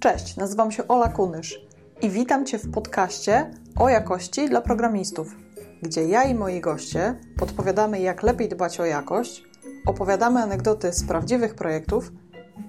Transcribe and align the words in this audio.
Cześć, 0.00 0.36
nazywam 0.36 0.72
się 0.72 0.88
Ola 0.88 1.08
Kunysz 1.08 1.60
i 2.02 2.10
witam 2.10 2.46
Cię 2.46 2.58
w 2.58 2.70
podcaście 2.70 3.50
o 3.76 3.88
jakości 3.88 4.48
dla 4.48 4.60
programistów, 4.60 5.36
gdzie 5.82 6.04
ja 6.08 6.24
i 6.24 6.34
moi 6.34 6.60
goście 6.60 7.20
podpowiadamy, 7.36 8.00
jak 8.00 8.22
lepiej 8.22 8.48
dbać 8.48 8.80
o 8.80 8.84
jakość, 8.84 9.42
opowiadamy 9.86 10.40
anegdoty 10.40 10.92
z 10.92 11.04
prawdziwych 11.04 11.54
projektów 11.54 12.12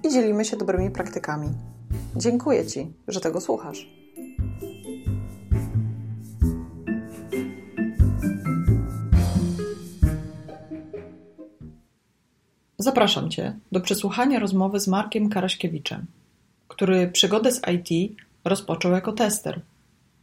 i 0.02 0.12
dzielimy 0.12 0.44
się 0.44 0.56
dobrymi 0.56 0.90
praktykami. 0.90 1.48
Dziękuję 2.16 2.66
Ci, 2.66 2.92
że 3.08 3.20
tego 3.20 3.40
słuchasz. 3.40 3.90
Zapraszam 12.78 13.30
Cię 13.30 13.58
do 13.72 13.80
przesłuchania 13.80 14.38
rozmowy 14.38 14.80
z 14.80 14.88
Markiem 14.88 15.28
Karaśkiewiczem, 15.28 16.06
który 16.72 17.08
przygodę 17.08 17.52
z 17.52 17.60
IT 17.68 18.12
rozpoczął 18.44 18.92
jako 18.92 19.12
tester, 19.12 19.60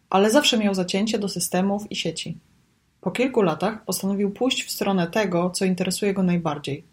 ale 0.10 0.32
zawsze 0.32 0.58
miał 0.58 0.74
zacięcie 0.74 1.20
do 1.20 1.30
systemów 1.30 1.92
i 1.92 1.96
sieci. 1.96 2.38
Po 3.02 3.12
kilku 3.12 3.42
latach 3.42 3.86
postanowił 3.86 4.32
pójść 4.32 4.64
w 4.64 4.72
stronę 4.72 5.08
tego, 5.08 5.50
co 5.50 5.66
interesuje 5.66 6.14
go 6.14 6.24
najbardziej. 6.24 6.84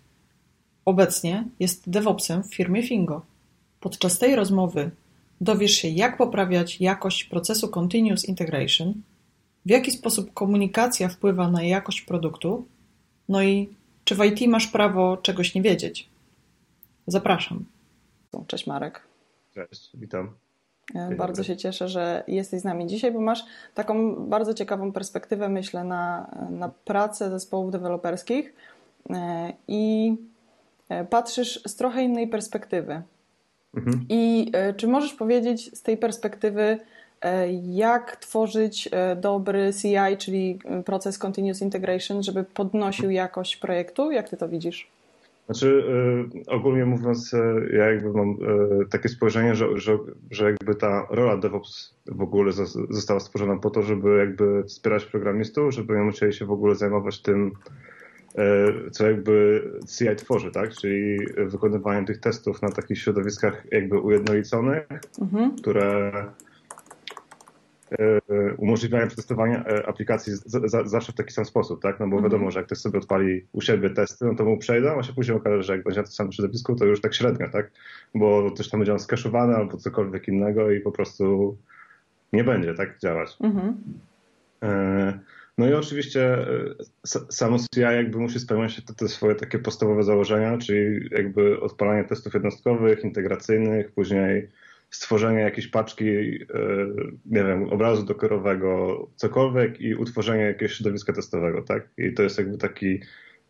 Obecnie 0.85 1.45
jest 1.61 1.91
DevOpsem 1.91 2.43
w 2.43 2.55
firmie 2.55 2.83
Fingo. 2.83 3.23
Podczas 3.81 4.19
tej 4.19 4.37
rozmowy 4.37 4.91
dowiesz 5.41 5.73
się, 5.73 5.89
jak 5.89 6.17
poprawiać 6.17 6.81
jakość 6.81 7.25
procesu 7.25 7.69
Continuous 7.69 8.25
Integration, 8.25 8.95
w 9.67 9.71
jaki 9.71 9.91
sposób 9.91 10.35
komunikacja 10.35 11.09
wpływa 11.09 11.51
na 11.51 11.63
jakość 11.63 12.03
produktu, 12.03 12.67
no 13.29 13.43
i 13.43 13.69
czy 14.05 14.15
w 14.15 14.25
IT 14.25 14.49
masz 14.49 14.67
prawo 14.67 15.17
czegoś 15.17 15.55
nie 15.55 15.63
wiedzieć? 15.63 16.09
Zapraszam. 17.07 17.65
Cześć 18.47 18.67
Marek. 18.67 19.06
Cześć, 19.57 19.91
witam. 19.95 20.35
Bardzo 21.17 21.43
się 21.43 21.57
cieszę, 21.57 21.89
że 21.89 22.25
jesteś 22.29 22.61
z 22.61 22.65
nami 22.65 22.87
dzisiaj, 22.87 23.13
bo 23.13 23.21
masz 23.21 23.45
taką 23.75 24.17
bardzo 24.17 24.55
ciekawą 24.55 24.93
perspektywę, 24.93 25.49
myślę, 25.49 25.85
na, 25.85 26.31
na 26.51 26.71
pracę 26.85 27.31
zespołów 27.31 27.73
deweloperskich 27.73 28.55
e, 29.11 29.53
i 29.69 30.17
e, 30.89 31.05
patrzysz 31.05 31.63
z 31.67 31.77
trochę 31.77 32.03
innej 32.03 32.29
perspektywy. 32.29 33.03
Mhm. 33.75 34.07
I 34.09 34.51
e, 34.53 34.75
czy 34.75 34.89
możesz 34.89 35.15
powiedzieć 35.15 35.79
z 35.79 35.83
tej 35.83 35.97
perspektywy, 35.97 36.79
jak 37.63 38.17
tworzyć 38.17 38.89
dobry 39.17 39.73
CI, 39.83 40.17
czyli 40.19 40.59
proces 40.85 41.19
Continuous 41.19 41.63
Integration, 41.63 42.23
żeby 42.23 42.45
podnosił 42.45 43.11
jakość 43.11 43.57
projektu? 43.57 44.11
Jak 44.11 44.29
ty 44.29 44.37
to 44.37 44.49
widzisz? 44.49 44.91
Znaczy, 45.47 45.85
y, 46.47 46.51
ogólnie 46.51 46.85
mówiąc, 46.85 47.35
y, 47.35 47.71
ja 47.73 47.93
jakby 47.93 48.13
mam 48.13 48.31
y, 48.31 48.87
takie 48.91 49.09
spojrzenie, 49.09 49.55
że, 49.55 49.79
że, 49.79 49.99
że 50.31 50.45
jakby 50.45 50.75
ta 50.75 51.07
rola 51.11 51.37
DevOps 51.37 51.95
w 52.07 52.23
ogóle 52.23 52.53
została 52.91 53.21
stworzona 53.21 53.57
po 53.57 53.71
to, 53.71 53.83
żeby 53.83 54.19
jakby 54.19 54.65
wspierać 54.65 55.05
programistów, 55.05 55.75
żeby 55.75 55.95
nie 55.95 56.03
musieli 56.03 56.33
się 56.33 56.47
w 56.47 56.51
ogóle 56.51 56.75
zajmować 56.75 57.23
tym, 57.23 57.53
co 58.93 59.07
jakby 59.07 59.65
CI 59.99 60.17
tworzy, 60.17 60.51
tak? 60.51 60.71
Czyli 60.71 61.19
wykonywaniem 61.37 62.07
tych 62.07 62.21
testów 62.21 62.63
na 62.63 62.69
takich 62.69 62.99
środowiskach 62.99 63.67
jakby 63.73 63.99
ujednoliconych, 63.99 64.87
mhm. 65.21 65.57
które 65.57 66.13
E, 66.13 66.56
umożliwiają 68.57 69.07
przetestowanie 69.07 69.59
e, 69.59 69.87
aplikacji 69.87 70.33
zawsze 70.85 71.13
w 71.13 71.15
taki 71.15 71.33
sam 71.33 71.45
sposób, 71.45 71.83
tak? 71.83 72.01
No 72.01 72.09
bo 72.09 72.17
mhm. 72.17 72.23
wiadomo, 72.23 72.51
że 72.51 72.59
jak 72.59 72.67
ktoś 72.67 72.79
sobie 72.79 72.99
odpali 72.99 73.47
u 73.53 73.61
siebie 73.61 73.91
testy, 73.91 74.25
no 74.25 74.35
to 74.35 74.45
mu 74.45 74.59
przejdą, 74.59 74.99
a 74.99 75.03
się 75.03 75.13
później 75.13 75.37
okaże, 75.37 75.63
że 75.63 75.73
jak 75.73 75.85
będzie 75.85 76.01
na 76.01 76.07
tym 76.07 76.13
samym 76.13 76.33
środowisku, 76.33 76.77
to 76.77 76.85
już 76.85 77.01
tak 77.01 77.15
średnio, 77.15 77.49
tak? 77.49 77.71
Bo 78.15 78.51
coś 78.51 78.69
tam 78.69 78.81
będzie 78.81 78.99
skaszowane 78.99 79.57
albo 79.57 79.77
cokolwiek 79.77 80.29
innego 80.29 80.71
i 80.71 80.81
po 80.81 80.93
prostu 80.93 81.57
nie 82.33 82.45
będzie 82.45 82.75
tak 82.75 82.99
działać. 82.99 83.37
Mhm. 83.41 83.77
E, 84.63 85.19
no 85.59 85.69
i 85.69 85.73
oczywiście 85.73 86.47
samo 87.31 87.59
CI 87.59 87.81
jakby 87.81 88.19
musi 88.19 88.41
spełniać 88.41 88.85
te, 88.85 88.95
te 88.95 89.09
swoje 89.09 89.35
takie 89.35 89.59
podstawowe 89.59 90.03
założenia, 90.03 90.59
czyli 90.59 91.09
jakby 91.11 91.61
odpalanie 91.61 92.05
testów 92.05 92.35
jednostkowych, 92.35 93.05
integracyjnych, 93.05 93.93
później 93.93 94.49
stworzenie 94.97 95.41
jakiejś 95.41 95.69
paczki, 95.69 96.09
e, 96.09 96.29
nie 97.27 97.45
wiem, 97.45 97.69
obrazu 97.73 98.03
dokorowego, 98.03 98.97
cokolwiek 99.17 99.81
i 99.81 99.95
utworzenie 99.95 100.43
jakiegoś 100.43 100.73
środowiska 100.75 101.13
testowego, 101.13 101.63
tak? 101.63 101.89
I 101.99 102.15
to 102.15 102.23
jest 102.23 102.39
jakby 102.39 102.59
taki 102.59 103.01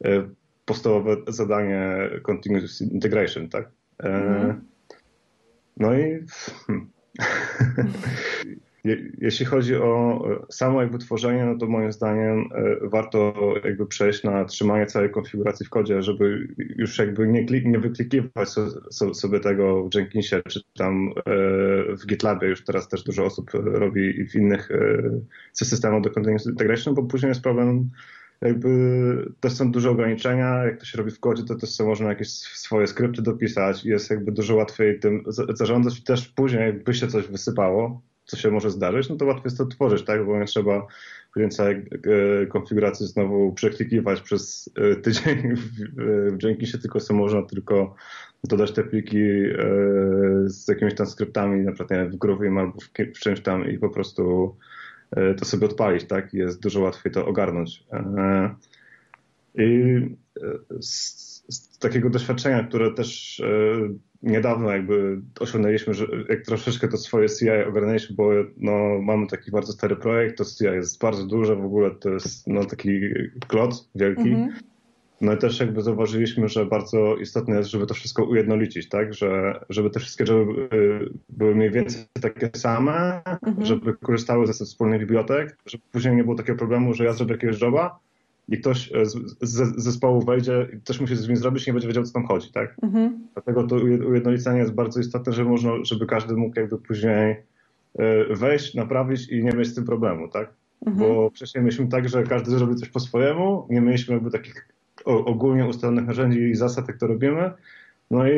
e, 0.04 0.28
podstawowe 0.64 1.16
zadanie 1.28 2.10
continuous 2.22 2.80
integration, 2.80 3.48
tak? 3.48 3.70
Mm. 3.98 4.64
No 5.76 5.94
i 5.94 6.24
hmm. 6.66 6.90
Jeśli 9.18 9.46
chodzi 9.46 9.76
o 9.76 10.24
e, 10.32 10.46
samo 10.52 10.82
jakby 10.82 10.98
tworzenie, 10.98 11.44
no 11.44 11.58
to 11.58 11.66
moim 11.66 11.92
zdaniem 11.92 12.38
e, 12.54 12.88
warto 12.88 13.34
jakby 13.64 13.86
przejść 13.86 14.24
na 14.24 14.44
trzymanie 14.44 14.86
całej 14.86 15.10
konfiguracji 15.10 15.66
w 15.66 15.70
kodzie, 15.70 16.02
żeby 16.02 16.48
już 16.76 16.98
jakby 16.98 17.28
nie, 17.28 17.44
klik, 17.44 17.64
nie 17.64 17.78
wyklikiwać 17.78 18.48
sobie 19.12 19.40
tego 19.40 19.88
w 19.88 19.94
Jenkinsie, 19.94 20.42
czy 20.48 20.60
tam 20.78 21.08
e, 21.08 21.22
w 21.96 22.06
GitLabie. 22.06 22.48
Już 22.48 22.64
teraz 22.64 22.88
też 22.88 23.04
dużo 23.04 23.24
osób 23.24 23.50
robi 23.54 24.28
w 24.28 24.34
innych 24.34 24.68
systemach 25.52 26.02
do 26.02 26.10
Continuous 26.10 26.46
Integration, 26.46 26.94
bo 26.94 27.02
później 27.02 27.28
jest 27.28 27.42
problem 27.42 27.90
jakby 28.40 28.68
też 29.40 29.52
są 29.52 29.72
duże 29.72 29.90
ograniczenia, 29.90 30.64
jak 30.64 30.78
to 30.78 30.84
się 30.84 30.98
robi 30.98 31.10
w 31.10 31.20
kodzie, 31.20 31.44
to 31.44 31.54
też 31.54 31.70
są 31.70 31.86
można 31.86 32.08
jakieś 32.08 32.28
swoje 32.28 32.86
skrypty 32.86 33.22
dopisać. 33.22 33.84
I 33.84 33.88
jest 33.88 34.10
jakby 34.10 34.32
dużo 34.32 34.54
łatwiej 34.54 35.00
tym 35.00 35.24
zarządzać. 35.54 35.98
I 35.98 36.02
też 36.02 36.28
później 36.28 36.62
jakby 36.62 36.94
się 36.94 37.08
coś 37.08 37.26
wysypało, 37.26 38.02
co 38.26 38.36
się 38.36 38.50
może 38.50 38.70
zdarzyć, 38.70 39.08
no 39.08 39.16
to 39.16 39.24
łatwo 39.24 39.42
jest 39.44 39.58
to 39.58 39.66
tworzyć, 39.66 40.04
tak? 40.04 40.26
Bo 40.26 40.38
nie 40.38 40.44
trzeba 40.44 40.86
później 41.34 41.50
całej 41.50 41.76
e, 41.76 42.46
konfiguracji 42.46 43.06
znowu 43.06 43.52
przeklikiwać 43.52 44.20
przez 44.20 44.70
e, 44.76 44.96
tydzień 44.96 45.54
w 46.36 46.42
Jenkinsie, 46.42 46.78
tylko 46.78 46.98
można 47.10 47.42
tylko 47.42 47.94
dodać 48.44 48.72
te 48.72 48.84
pliki 48.84 49.18
e, 49.18 49.54
z 50.46 50.68
jakimiś 50.68 50.94
tam 50.94 51.06
skryptami, 51.06 51.60
na 51.60 51.72
przykład 51.72 52.10
w 52.10 52.16
Groovim 52.16 52.58
albo 52.58 52.78
w 53.14 53.18
czymś 53.18 53.40
tam 53.40 53.70
i 53.70 53.78
po 53.78 53.90
prostu 53.90 54.56
to 55.38 55.44
sobie 55.44 55.66
odpalić, 55.66 56.04
tak? 56.04 56.34
Jest 56.34 56.62
dużo 56.62 56.80
łatwiej 56.80 57.12
to 57.12 57.26
ogarnąć. 57.26 57.84
I 59.54 60.00
z, 60.80 60.94
z 61.48 61.78
takiego 61.78 62.10
doświadczenia, 62.10 62.64
które 62.64 62.94
też 62.94 63.42
niedawno 64.26 64.70
jakby 64.70 65.20
osiągnęliśmy, 65.40 65.94
że 65.94 66.06
jak 66.28 66.42
troszeczkę 66.42 66.88
to 66.88 66.96
swoje 66.96 67.28
CI 67.28 67.50
ogarnęliśmy, 67.68 68.16
bo 68.16 68.30
no, 68.56 69.02
mamy 69.02 69.26
taki 69.26 69.50
bardzo 69.50 69.72
stary 69.72 69.96
projekt, 69.96 70.38
to 70.38 70.44
CI 70.44 70.64
jest 70.64 71.00
bardzo 71.00 71.26
duże 71.26 71.56
w 71.56 71.64
ogóle, 71.64 71.90
to 71.90 72.10
jest 72.10 72.46
no, 72.46 72.64
taki 72.64 73.00
klot 73.48 73.88
wielki. 73.94 74.28
Mm 74.28 74.48
-hmm. 74.48 74.52
No 75.20 75.32
i 75.32 75.38
też 75.38 75.60
jakby 75.60 75.82
zauważyliśmy, 75.82 76.48
że 76.48 76.66
bardzo 76.66 77.16
istotne 77.16 77.56
jest, 77.56 77.70
żeby 77.70 77.86
to 77.86 77.94
wszystko 77.94 78.24
ujednolicić, 78.24 78.88
tak? 78.88 79.14
Że, 79.14 79.60
żeby 79.68 79.90
te 79.90 80.00
wszystkie 80.00 80.24
joby 80.24 80.68
były 81.28 81.54
mniej 81.54 81.70
więcej 81.70 82.04
takie 82.20 82.50
same, 82.56 83.22
mm 83.24 83.38
-hmm. 83.42 83.64
żeby 83.64 83.94
korzystały 83.94 84.46
ze 84.46 84.64
wspólnych 84.64 85.00
bibliotek, 85.00 85.56
żeby 85.66 85.84
później 85.92 86.16
nie 86.16 86.24
było 86.24 86.36
takiego 86.36 86.58
problemu, 86.58 86.94
że 86.94 87.04
ja 87.04 87.12
zrobię 87.12 87.32
jakiegoś 87.32 87.60
joba, 87.60 87.98
i 88.48 88.60
ktoś 88.60 88.90
z, 89.02 89.16
z 89.40 89.82
zespołu 89.82 90.22
wejdzie 90.22 90.68
i 90.76 90.80
coś 90.82 91.00
musi 91.00 91.16
z 91.16 91.28
nim 91.28 91.36
zrobić 91.36 91.66
i 91.66 91.70
nie 91.70 91.72
będzie 91.72 91.88
wiedział, 91.88 92.04
co 92.04 92.12
tam 92.12 92.26
chodzi, 92.26 92.52
tak? 92.52 92.76
Mhm. 92.82 93.28
Dlatego 93.34 93.66
to 93.66 93.76
ujednolicenie 94.08 94.58
jest 94.58 94.72
bardzo 94.72 95.00
istotne, 95.00 95.32
żeby 95.32 95.50
można, 95.50 95.70
żeby 95.82 96.06
każdy 96.06 96.34
mógł 96.34 96.60
jakby 96.60 96.78
później 96.78 97.36
e, 97.98 98.34
wejść, 98.34 98.74
naprawić 98.74 99.28
i 99.28 99.44
nie 99.44 99.52
mieć 99.52 99.68
z 99.68 99.74
tym 99.74 99.84
problemu, 99.84 100.28
tak? 100.28 100.52
Mhm. 100.86 101.08
Bo 101.08 101.30
wcześniej 101.30 101.64
mieliśmy 101.64 101.88
tak, 101.88 102.08
że 102.08 102.22
każdy 102.22 102.50
zrobił 102.50 102.74
coś 102.74 102.88
po 102.88 103.00
swojemu, 103.00 103.66
nie 103.70 103.80
mieliśmy 103.80 104.14
jakby 104.14 104.30
takich 104.30 104.68
ogólnie 105.04 105.66
ustalonych 105.66 106.06
narzędzi 106.06 106.40
i 106.40 106.54
zasad, 106.54 106.88
jak 106.88 106.98
to 106.98 107.06
robimy. 107.06 107.50
No 108.10 108.28
i, 108.28 108.32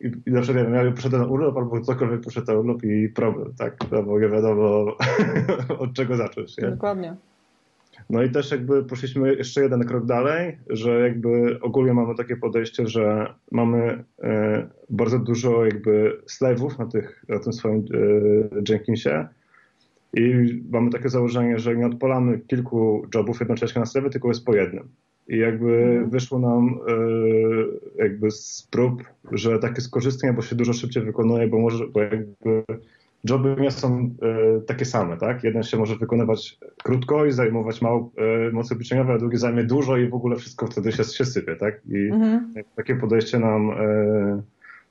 i, 0.00 0.12
i 0.26 0.30
na 0.30 0.40
przykład 0.40 0.68
ja, 0.68 0.82
ja 0.82 0.92
poszedłem 0.92 1.22
na 1.22 1.28
urlop 1.28 1.56
albo 1.56 1.80
cokolwiek 1.80 2.20
poszedł 2.20 2.46
na 2.46 2.58
urlop 2.58 2.84
i 2.84 3.08
problem, 3.08 3.52
tak? 3.58 3.76
No 3.92 4.02
bo 4.02 4.20
nie 4.20 4.28
wiadomo 4.28 4.96
od 5.78 5.92
czego 5.92 6.16
zacząć. 6.16 6.58
Nie? 6.58 6.70
Dokładnie. 6.70 7.16
No 8.10 8.22
i 8.22 8.30
też 8.30 8.50
jakby 8.50 8.84
poszliśmy 8.84 9.34
jeszcze 9.34 9.62
jeden 9.62 9.84
krok 9.84 10.06
dalej, 10.06 10.58
że 10.70 11.00
jakby 11.00 11.60
ogólnie 11.60 11.94
mamy 11.94 12.14
takie 12.14 12.36
podejście, 12.36 12.86
że 12.86 13.34
mamy 13.50 14.04
e, 14.22 14.66
bardzo 14.90 15.18
dużo 15.18 15.64
jakby 15.64 16.22
slave'ów 16.40 16.78
na, 16.78 16.86
tych, 16.86 17.24
na 17.28 17.38
tym 17.38 17.52
swoim 17.52 17.78
e, 17.78 18.72
Jenkinsie 18.72 19.28
i 20.14 20.34
mamy 20.70 20.90
takie 20.90 21.08
założenie, 21.08 21.58
że 21.58 21.76
nie 21.76 21.86
odpalamy 21.86 22.38
kilku 22.38 23.06
jobów 23.14 23.40
jednocześnie 23.40 23.80
na 23.80 23.86
slave, 23.86 24.10
tylko 24.10 24.28
jest 24.28 24.44
po 24.44 24.54
jednym. 24.54 24.88
I 25.28 25.38
jakby 25.38 25.82
mhm. 25.82 26.10
wyszło 26.10 26.38
nam 26.38 26.78
e, 26.88 28.02
jakby 28.02 28.30
z 28.30 28.68
prób, 28.70 29.02
że 29.32 29.58
takie 29.58 29.80
skorzystanie, 29.80 30.32
bo 30.32 30.42
się 30.42 30.56
dużo 30.56 30.72
szybciej 30.72 31.02
wykonuje, 31.02 31.48
bo 31.48 31.58
może, 31.58 31.88
bo 31.88 32.00
jakby 32.00 32.64
joby 33.24 33.56
nie 33.60 33.70
są 33.70 34.14
e, 34.22 34.60
takie 34.60 34.84
same, 34.84 35.16
tak? 35.16 35.44
Jeden 35.44 35.62
się 35.62 35.76
może 35.76 35.96
wykonywać 35.96 36.58
krótko 36.82 37.26
i 37.26 37.32
zajmować 37.32 37.82
mało 37.82 38.12
e, 38.16 38.52
mocy 38.52 38.74
obliczeniowej, 38.74 39.14
a 39.14 39.18
drugi 39.18 39.36
zajmie 39.36 39.64
dużo 39.64 39.96
i 39.96 40.08
w 40.08 40.14
ogóle 40.14 40.36
wszystko 40.36 40.66
wtedy 40.66 40.92
się, 40.92 41.04
się 41.04 41.24
sypie, 41.24 41.56
tak? 41.56 41.80
I 41.86 41.96
mhm. 41.96 42.52
takie 42.76 42.96
podejście 42.96 43.38
nam 43.38 43.70
e, 43.70 44.42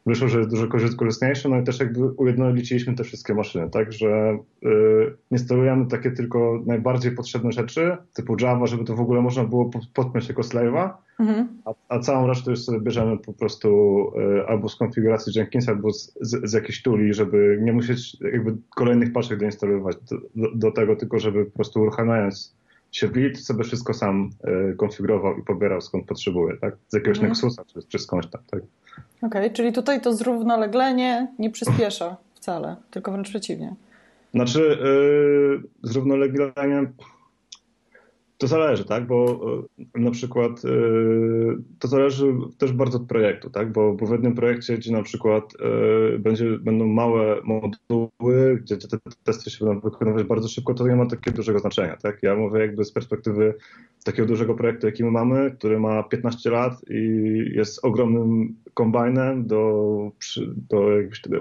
wyszło, 0.06 0.28
że 0.28 0.38
jest 0.38 0.50
dużo 0.50 0.68
korzystniejsze, 0.98 1.50
no 1.50 1.60
i 1.60 1.64
też 1.64 1.80
jakby 1.80 2.06
ujednoliciliśmy 2.06 2.96
te 2.96 3.04
wszystkie 3.04 3.34
maszyny, 3.34 3.70
tak, 3.70 3.92
że 3.94 4.38
y, 4.64 4.68
nie 5.32 5.38
instalujemy 5.38 5.88
takie 5.88 6.12
tylko 6.12 6.64
najbardziej 6.66 7.12
potrzebne 7.12 7.52
rzeczy, 7.52 7.98
typu 8.14 8.36
Java, 8.42 8.68
żeby 8.68 8.84
to 8.84 8.96
w 8.96 9.02
ogóle 9.02 9.22
można 9.22 9.44
było 9.44 9.72
podpiąć 9.94 10.30
jako 10.30 10.42
slave'a, 10.42 10.90
mhm. 11.20 11.48
a, 11.66 11.74
a, 11.90 12.00
całą 12.00 12.28
resztę 12.28 12.52
już 12.52 12.60
sobie 12.60 12.80
bierzemy 12.80 13.18
po 13.18 13.34
prostu 13.34 13.68
y, 14.40 14.48
albo 14.48 14.70
z 14.70 14.76
konfiguracji 14.76 15.34
Jenkins, 15.36 15.70
albo 15.70 15.94
z, 15.94 16.14
z, 16.22 16.50
z 16.50 16.54
jakiejś 16.54 16.82
tuli, 16.82 17.14
żeby 17.14 17.60
nie 17.62 17.74
musieć 17.74 18.18
jakby 18.34 18.58
kolejnych 18.76 19.14
paczek 19.14 19.40
doinstalować 19.40 19.98
do, 20.12 20.18
do, 20.36 20.56
do 20.56 20.72
tego, 20.72 20.96
tylko 20.96 21.20
żeby 21.20 21.46
po 21.46 21.52
prostu 21.52 21.82
uruchamiając 21.82 22.61
się 22.92 23.08
build 23.08 23.40
sobie 23.40 23.64
wszystko 23.64 23.94
sam 23.94 24.30
y, 24.72 24.76
konfigurował 24.76 25.38
i 25.38 25.44
pobierał 25.44 25.82
skąd 25.82 26.06
potrzebuje, 26.06 26.58
tak? 26.58 26.76
Z 26.88 26.94
jakiegoś 26.94 27.18
mhm. 27.18 27.30
Nexusa 27.30 27.66
czy, 27.66 27.80
czy 27.88 28.00
skądś 28.00 28.28
tam, 28.28 28.42
tak? 28.52 28.62
Okej, 29.18 29.42
okay, 29.42 29.50
czyli 29.50 29.74
tutaj 29.74 30.02
to 30.02 30.14
zrównoleglenie 30.14 31.28
nie 31.40 31.50
przyspiesza 31.50 32.18
wcale, 32.36 32.76
tylko 32.92 33.12
wręcz 33.12 33.30
przeciwnie. 33.30 33.76
Znaczy, 34.34 34.78
yy, 34.84 35.70
zrównoleglenie 35.84 36.92
to 38.42 38.48
zależy, 38.48 38.86
tak, 38.86 39.08
bo 39.08 39.42
y, 39.96 40.00
na 40.00 40.12
przykład 40.12 40.64
yy, 40.64 41.58
to 41.80 41.88
zależy 41.88 42.34
też 42.58 42.74
bardzo 42.74 42.98
od 42.98 43.08
projektu, 43.08 43.50
tak, 43.50 43.72
bo, 43.72 43.94
bo 43.94 44.06
w 44.06 44.12
jednym 44.12 44.36
projekcie, 44.36 44.78
gdzie 44.78 44.92
na 44.92 45.04
przykład 45.04 45.54
yy, 45.60 46.20
będzie, 46.20 46.46
będą 46.60 46.88
małe 46.88 47.42
moduły, 47.44 48.60
gdzie 48.62 48.78
te 48.78 48.98
testy 49.24 49.50
się 49.50 49.66
będą 49.66 49.82
wykonywać 49.82 50.24
bardzo 50.24 50.48
szybko, 50.48 50.74
to 50.74 50.88
nie 50.88 50.96
ma 50.96 51.06
takiego 51.06 51.38
dużego 51.38 51.60
znaczenia, 51.60 51.98
tak. 51.98 52.24
Ja 52.24 52.36
mówię 52.36 52.60
jakby 52.60 52.86
z 52.86 52.92
perspektywy 52.92 53.54
takiego 54.04 54.28
dużego 54.28 54.56
projektu, 54.56 54.86
jaki 54.86 55.04
my 55.04 55.12
mamy, 55.12 55.52
który 55.52 55.80
ma 55.80 56.04
15 56.04 56.50
lat 56.50 56.74
i 56.90 57.44
jest 57.56 57.86
ogromnym 57.86 58.56
kombajnem 58.74 59.48
do, 59.48 60.12
do 60.70 60.88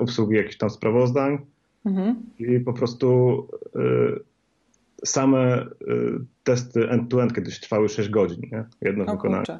obsługi 0.00 0.36
jakichś 0.36 0.56
tam 0.56 0.70
sprawozdań 0.70 1.38
mhm. 1.86 2.22
i 2.38 2.60
po 2.60 2.72
prostu 2.72 3.46
same 5.04 5.66
testy 6.44 6.88
end-to-end 6.88 7.34
kiedyś 7.34 7.60
trwały 7.60 7.88
6 7.88 8.08
godzin, 8.08 8.40
nie? 8.52 8.64
Jedno 8.80 9.04
o, 9.04 9.12
wykonanie. 9.12 9.46
Kurczę. 9.46 9.58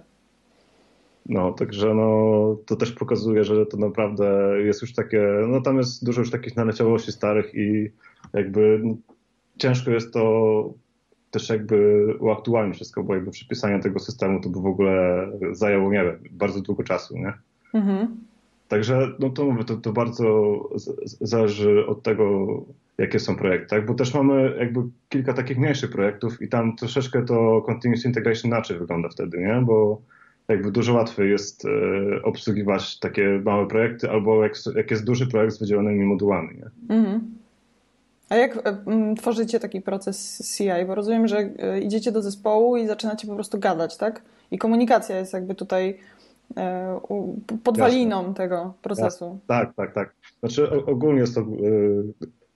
No, 1.26 1.52
także 1.52 1.94
no, 1.94 2.56
to 2.66 2.76
też 2.76 2.92
pokazuje, 2.92 3.44
że 3.44 3.66
to 3.66 3.76
naprawdę 3.76 4.54
jest 4.64 4.82
już 4.82 4.94
takie, 4.94 5.28
no 5.48 5.60
tam 5.60 5.76
jest 5.76 6.04
dużo 6.04 6.20
już 6.20 6.30
takich 6.30 6.56
naleciałości 6.56 7.12
starych 7.12 7.54
i 7.54 7.90
jakby 8.32 8.80
no, 8.82 8.94
ciężko 9.58 9.90
jest 9.90 10.12
to 10.12 10.74
też 11.30 11.48
jakby 11.48 12.04
uaktualnić 12.20 12.76
wszystko, 12.76 13.02
bo 13.02 13.14
jakby 13.14 13.30
przypisanie 13.30 13.82
tego 13.82 13.98
systemu 13.98 14.40
to 14.40 14.48
by 14.48 14.60
w 14.60 14.66
ogóle 14.66 15.26
zajęło, 15.52 15.92
nie 15.92 16.04
wiem, 16.04 16.18
bardzo 16.30 16.60
długo 16.60 16.82
czasu, 16.82 17.18
nie? 17.18 17.32
Mhm. 17.74 18.16
Także 18.68 19.12
no 19.18 19.30
to 19.30 19.44
mówię, 19.44 19.64
to, 19.64 19.76
to 19.76 19.92
bardzo 19.92 20.58
zależy 21.20 21.86
od 21.86 22.02
tego, 22.02 22.46
jakie 23.00 23.18
są 23.18 23.36
projekty, 23.36 23.66
tak? 23.66 23.86
Bo 23.86 23.94
też 23.94 24.14
mamy 24.14 24.56
jakby 24.58 24.80
kilka 25.08 25.32
takich 25.32 25.58
mniejszych 25.58 25.90
projektów 25.90 26.42
i 26.42 26.48
tam 26.48 26.76
troszeczkę 26.76 27.24
to 27.24 27.62
continuous 27.62 28.04
integration 28.04 28.50
inaczej 28.50 28.78
wygląda 28.78 29.08
wtedy, 29.08 29.38
nie? 29.38 29.62
Bo 29.64 30.00
jakby 30.48 30.70
dużo 30.70 30.94
łatwiej 30.94 31.30
jest 31.30 31.64
e, 31.64 32.22
obsługiwać 32.22 32.98
takie 32.98 33.40
małe 33.44 33.68
projekty, 33.68 34.10
albo 34.10 34.42
jak, 34.42 34.52
jak 34.76 34.90
jest 34.90 35.04
duży 35.04 35.26
projekt 35.26 35.54
z 35.54 35.58
wydzielonymi 35.58 36.04
modułami, 36.04 36.56
nie? 36.56 36.96
Mhm. 36.96 37.20
A 38.28 38.36
jak 38.36 38.56
e, 38.56 38.84
tworzycie 39.18 39.60
taki 39.60 39.80
proces 39.80 40.42
CI? 40.56 40.86
Bo 40.86 40.94
rozumiem, 40.94 41.28
że 41.28 41.38
e, 41.38 41.80
idziecie 41.80 42.12
do 42.12 42.22
zespołu 42.22 42.76
i 42.76 42.86
zaczynacie 42.86 43.28
po 43.28 43.34
prostu 43.34 43.58
gadać, 43.58 43.96
tak? 43.96 44.22
I 44.50 44.58
komunikacja 44.58 45.18
jest 45.18 45.32
jakby 45.32 45.54
tutaj 45.54 45.98
podwaliną 47.64 48.18
Jasne. 48.18 48.34
tego 48.34 48.74
procesu. 48.82 49.24
Jasne. 49.24 49.38
Tak, 49.46 49.74
tak, 49.74 49.94
tak. 49.94 50.14
Znaczy 50.40 50.70
ogólnie 50.86 51.20
jest 51.20 51.34
to 51.34 51.46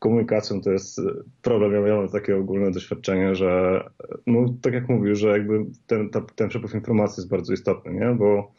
komunikacją 0.05 0.61
to 0.61 0.71
jest 0.71 1.01
problem. 1.43 1.87
Ja 1.87 1.97
mam 1.97 2.09
takie 2.09 2.37
ogólne 2.37 2.71
doświadczenie, 2.71 3.35
że 3.35 3.83
no, 4.27 4.55
tak 4.63 4.75
jak 4.75 4.89
mówił, 4.89 5.15
że 5.15 5.29
jakby 5.29 5.65
ten, 5.87 6.11
ta, 6.11 6.21
ten 6.35 6.49
przepływ 6.49 6.75
informacji 6.75 7.21
jest 7.21 7.31
bardzo 7.31 7.53
istotny, 7.53 7.95
nie? 7.95 8.15
bo 8.19 8.53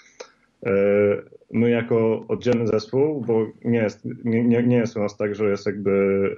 e, 0.66 0.72
my 1.54 1.70
jako 1.70 2.26
oddzielny 2.28 2.68
zespół, 2.68 3.22
bo 3.28 3.48
nie 3.66 3.78
jest, 3.78 4.08
nie, 4.24 4.64
nie 4.64 4.78
jest 4.78 4.98
u 4.98 5.00
nas 5.00 5.18
tak, 5.18 5.36
że 5.36 5.50
jest 5.50 5.66
jakby 5.66 5.92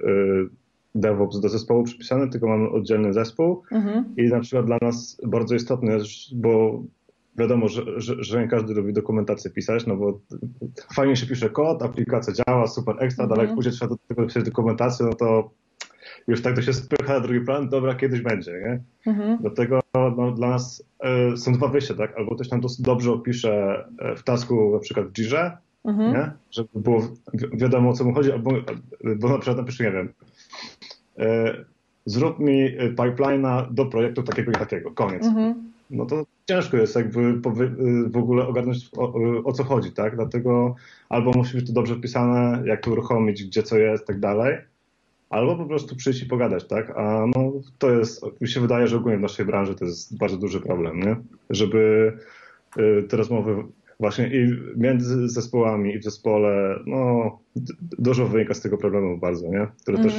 e, 0.04 1.00
DevOps 1.00 1.40
do 1.40 1.48
zespołu 1.48 1.84
przypisany, 1.84 2.28
tylko 2.28 2.48
mamy 2.48 2.70
oddzielny 2.70 3.12
zespół 3.12 3.62
mhm. 3.72 4.04
i 4.16 4.22
na 4.22 4.40
przykład 4.40 4.66
dla 4.66 4.78
nas 4.82 5.20
bardzo 5.26 5.54
istotne 5.54 5.92
jest, 5.92 6.08
bo 6.40 6.82
wiadomo, 7.38 7.68
że, 7.68 8.00
że, 8.00 8.24
że, 8.24 8.40
nie 8.40 8.48
każdy 8.48 8.74
lubi 8.74 8.92
dokumentację 8.92 9.50
pisać, 9.50 9.86
no 9.86 9.96
bo 9.96 10.20
fajnie 10.94 11.16
się 11.16 11.26
pisze 11.26 11.50
kod, 11.50 11.82
aplikacja 11.82 12.32
działa, 12.32 12.66
super 12.66 12.96
ekstra, 12.98 13.26
-hmm. 13.26 13.32
ale 13.32 13.44
jak 13.44 13.54
pójdzie 13.54 13.70
trzeba 13.70 13.88
do 13.88 13.96
tego 14.08 14.26
pisać 14.26 14.44
dokumentację, 14.44 15.06
no 15.06 15.14
to 15.14 15.50
już 16.28 16.42
tak 16.42 16.54
to 16.54 16.62
się 16.62 16.72
spycha 16.72 17.12
na 17.12 17.20
drugi 17.20 17.40
plan, 17.40 17.68
dobra, 17.68 17.94
kiedyś 17.94 18.20
będzie, 18.20 18.52
nie? 18.52 18.80
-hmm. 19.12 19.36
Dlatego 19.40 19.80
no, 19.94 20.32
dla 20.32 20.48
nas 20.48 20.84
y, 21.32 21.36
są 21.36 21.52
dwa 21.52 21.68
wyjścia, 21.68 21.94
tak? 21.94 22.16
Albo 22.16 22.34
ktoś 22.34 22.48
dosyć 22.48 22.80
dobrze 22.80 23.12
opisze 23.12 23.84
e, 23.98 24.16
w 24.16 24.22
tasku, 24.22 24.70
na 24.74 24.78
przykład 24.78 25.06
w 25.06 25.12
Jirze, 25.12 25.56
-hmm. 25.84 26.12
nie? 26.12 26.30
Żeby 26.50 26.68
było 26.74 27.00
wi 27.34 27.48
wiadomo 27.52 27.90
o 27.90 27.92
co 27.92 28.04
mu 28.04 28.14
chodzi, 28.14 28.32
albo 28.32 28.50
bo 29.16 29.28
na 29.28 29.38
przykład 29.38 29.56
napisze, 29.56 29.84
nie 29.84 29.92
wiem, 29.92 30.08
y, 31.18 31.64
zrób 32.06 32.38
mi 32.38 32.78
pipeline'a 32.78 33.74
do 33.74 33.86
projektu 33.86 34.22
takiego 34.22 34.50
i 34.50 34.54
takiego, 34.54 34.90
koniec. 34.90 35.26
Mhm 35.26 35.68
no 35.90 36.06
to 36.06 36.26
ciężko 36.48 36.76
jest 36.76 36.96
jakby 36.96 37.40
w 38.10 38.16
ogóle 38.16 38.46
ogarnąć 38.46 38.90
o, 38.96 39.14
o, 39.44 39.52
co 39.52 39.64
chodzi, 39.64 39.92
tak? 39.92 40.16
Dlatego 40.16 40.74
albo 41.08 41.30
musi 41.30 41.56
być 41.56 41.66
to 41.66 41.72
dobrze 41.72 41.94
wpisane, 41.94 42.62
jak 42.66 42.82
to 42.82 42.90
uruchomić, 42.90 43.44
gdzie 43.44 43.62
co 43.62 43.78
jest, 43.78 44.06
tak 44.06 44.20
dalej, 44.20 44.58
albo 45.30 45.56
po 45.56 45.66
prostu 45.66 45.96
przyjść 45.96 46.22
i 46.22 46.26
pogadać, 46.26 46.68
tak? 46.68 46.90
A 46.96 47.26
no 47.36 47.52
to 47.78 47.90
jest, 47.90 48.22
mi 48.40 48.48
się 48.48 48.60
wydaje, 48.60 48.86
że 48.86 48.96
ogólnie 48.96 49.18
w 49.18 49.20
naszej 49.20 49.46
branży 49.46 49.74
to 49.74 49.84
jest 49.84 50.18
bardzo 50.18 50.36
duży 50.36 50.60
problem, 50.60 51.00
nie? 51.00 51.16
Żeby 51.50 52.12
y, 52.78 53.02
te 53.02 53.16
rozmowy 53.16 53.64
właśnie 54.00 54.26
i 54.26 54.56
między 54.76 55.28
zespołami 55.28 55.94
i 55.94 55.98
w 55.98 56.04
zespole, 56.04 56.78
no 56.86 57.38
dużo 57.98 58.26
wynika 58.26 58.54
z 58.54 58.60
tego 58.60 58.78
problemu 58.78 59.18
bardzo, 59.18 59.48
nie? 59.48 59.66
Które 59.82 59.98
też 60.02 60.14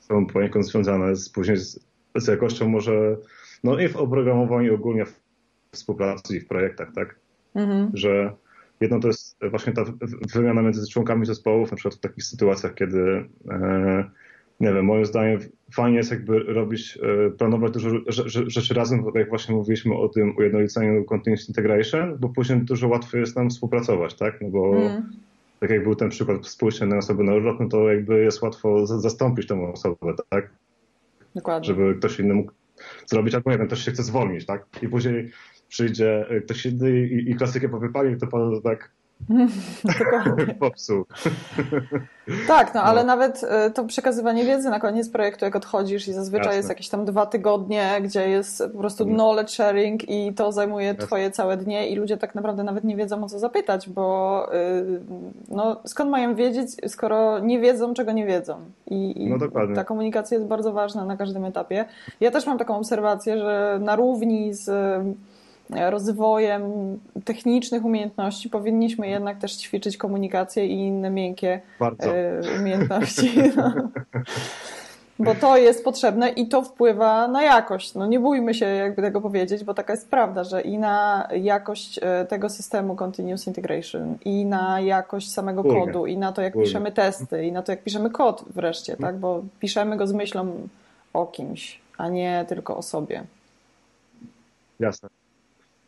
są 0.00 0.26
poniekąd 0.26 0.66
związane 0.66 1.16
z, 1.16 1.28
później 1.28 1.56
z, 1.56 1.80
z 2.14 2.28
jakością 2.28 2.68
może 2.68 3.16
no 3.64 3.78
i 3.78 3.88
w 3.88 3.96
oprogramowaniu 3.96 4.74
ogólnie 4.74 5.04
w 5.04 5.23
współpracy 5.74 6.36
i 6.36 6.40
w 6.40 6.48
projektach, 6.48 6.92
tak? 6.94 7.16
Mhm. 7.54 7.90
Że 7.94 8.32
jedno 8.80 9.00
to 9.00 9.08
jest 9.08 9.36
właśnie 9.50 9.72
ta 9.72 9.84
wymiana 10.34 10.62
między 10.62 10.90
członkami 10.90 11.26
zespołów, 11.26 11.70
na 11.70 11.76
przykład 11.76 11.94
w 11.94 12.00
takich 12.00 12.24
sytuacjach, 12.24 12.74
kiedy 12.74 13.28
e, 13.50 14.04
nie 14.60 14.72
wiem, 14.72 14.84
moim 14.84 15.06
zdaniem 15.06 15.38
fajnie 15.74 15.96
jest 15.96 16.10
jakby 16.10 16.38
robić, 16.38 16.98
e, 17.02 17.30
planować 17.30 17.72
dużo 17.72 17.88
rzeczy 18.46 18.74
razem, 18.74 19.04
jak 19.14 19.28
właśnie 19.28 19.54
mówiliśmy 19.54 19.94
o 19.94 20.08
tym 20.08 20.36
ujednoliceniu 20.36 21.04
continuous 21.04 21.48
integration, 21.48 22.18
bo 22.18 22.28
później 22.28 22.58
dużo 22.58 22.88
łatwiej 22.88 23.20
jest 23.20 23.36
nam 23.36 23.50
współpracować, 23.50 24.14
tak? 24.14 24.40
No 24.40 24.48
bo 24.48 24.76
mm. 24.76 25.02
tak 25.60 25.70
jak 25.70 25.82
był 25.82 25.94
ten 25.94 26.10
przykład 26.10 26.46
spójrzcie 26.46 26.86
na 26.86 26.96
osobę 26.96 27.24
na 27.24 27.34
urlop, 27.34 27.60
no 27.60 27.68
to 27.68 27.92
jakby 27.92 28.24
jest 28.24 28.42
łatwo 28.42 28.86
zastąpić 28.86 29.46
tę 29.46 29.72
osobę, 29.72 30.14
tak? 30.30 30.50
Dokładnie. 31.34 31.66
Żeby 31.66 31.94
ktoś 31.94 32.20
inny 32.20 32.34
mógł 32.34 32.52
zrobić, 33.06 33.34
albo 33.34 33.50
nie 33.50 33.58
wiem, 33.58 33.66
ktoś 33.66 33.84
się 33.84 33.90
chce 33.90 34.02
zwolnić, 34.02 34.46
tak? 34.46 34.66
I 34.82 34.88
później 34.88 35.30
przyjdzie 35.68 36.30
y, 36.30 36.40
ktoś 36.40 36.66
inny 36.66 37.00
i, 37.00 37.30
i 37.30 37.34
klasykę 37.34 37.68
powypali, 37.68 38.16
to 38.16 38.26
pan 38.26 38.60
tak 38.62 38.90
Popsuł. 40.60 41.04
tak, 42.48 42.74
no 42.74 42.82
ale 42.82 43.00
no. 43.00 43.06
nawet 43.06 43.42
y, 43.68 43.70
to 43.70 43.84
przekazywanie 43.84 44.44
wiedzy 44.44 44.70
na 44.70 44.80
koniec 44.80 45.08
projektu, 45.08 45.44
jak 45.44 45.56
odchodzisz 45.56 46.08
i 46.08 46.12
zazwyczaj 46.12 46.46
Jasne. 46.46 46.56
jest 46.56 46.68
jakieś 46.68 46.88
tam 46.88 47.04
dwa 47.04 47.26
tygodnie, 47.26 48.00
gdzie 48.02 48.28
jest 48.28 48.62
po 48.72 48.78
prostu 48.78 49.04
mm. 49.04 49.14
knowledge 49.14 49.50
sharing 49.50 50.10
i 50.10 50.34
to 50.34 50.52
zajmuje 50.52 50.86
Jasne. 50.86 51.06
twoje 51.06 51.30
całe 51.30 51.56
dnie 51.56 51.88
i 51.88 51.96
ludzie 51.96 52.16
tak 52.16 52.34
naprawdę 52.34 52.64
nawet 52.64 52.84
nie 52.84 52.96
wiedzą 52.96 53.24
o 53.24 53.28
co 53.28 53.38
zapytać, 53.38 53.88
bo 53.88 54.48
y, 54.54 55.00
no, 55.48 55.80
skąd 55.84 56.10
mają 56.10 56.34
wiedzieć, 56.34 56.70
skoro 56.86 57.38
nie 57.38 57.60
wiedzą, 57.60 57.94
czego 57.94 58.12
nie 58.12 58.26
wiedzą. 58.26 58.56
I, 58.90 59.22
i 59.22 59.30
no 59.30 59.38
ta 59.74 59.84
komunikacja 59.84 60.34
jest 60.36 60.48
bardzo 60.48 60.72
ważna 60.72 61.04
na 61.04 61.16
każdym 61.16 61.44
etapie. 61.44 61.84
Ja 62.20 62.30
też 62.30 62.46
mam 62.46 62.58
taką 62.58 62.76
obserwację, 62.76 63.38
że 63.38 63.78
na 63.82 63.96
równi 63.96 64.54
z 64.54 64.70
rozwojem 65.70 66.62
technicznych 67.24 67.84
umiejętności 67.84 68.48
powinniśmy 68.48 69.08
jednak 69.08 69.38
też 69.38 69.56
ćwiczyć 69.56 69.96
komunikację 69.96 70.66
i 70.66 70.78
inne 70.78 71.10
miękkie 71.10 71.60
Bardzo. 71.80 72.16
E, 72.16 72.40
umiejętności. 72.60 73.30
No. 75.18 75.24
Bo 75.26 75.34
to 75.34 75.56
jest 75.56 75.84
potrzebne 75.84 76.28
i 76.28 76.48
to 76.48 76.62
wpływa 76.62 77.28
na 77.28 77.42
jakość. 77.42 77.94
No 77.94 78.06
nie 78.06 78.20
bójmy 78.20 78.54
się 78.54 78.66
jakby 78.66 79.02
tego 79.02 79.20
powiedzieć, 79.20 79.64
bo 79.64 79.74
taka 79.74 79.92
jest 79.92 80.10
prawda, 80.10 80.44
że 80.44 80.60
i 80.60 80.78
na 80.78 81.28
jakość 81.36 82.00
e, 82.02 82.24
tego 82.24 82.50
systemu 82.50 82.96
Continuous 82.96 83.46
Integration, 83.46 84.18
i 84.24 84.44
na 84.44 84.80
jakość 84.80 85.32
samego 85.32 85.64
kodu, 85.64 86.06
i 86.06 86.16
na 86.16 86.32
to, 86.32 86.42
jak 86.42 86.54
piszemy 86.54 86.92
testy, 86.92 87.46
i 87.46 87.52
na 87.52 87.62
to, 87.62 87.72
jak 87.72 87.82
piszemy 87.82 88.10
kod 88.10 88.44
wreszcie, 88.54 88.96
tak? 88.96 89.18
Bo 89.18 89.42
piszemy 89.60 89.96
go 89.96 90.06
z 90.06 90.12
myślą 90.12 90.68
o 91.12 91.26
kimś, 91.26 91.80
a 91.98 92.08
nie 92.08 92.44
tylko 92.48 92.76
o 92.76 92.82
sobie. 92.82 93.24
Jasne. 94.80 95.08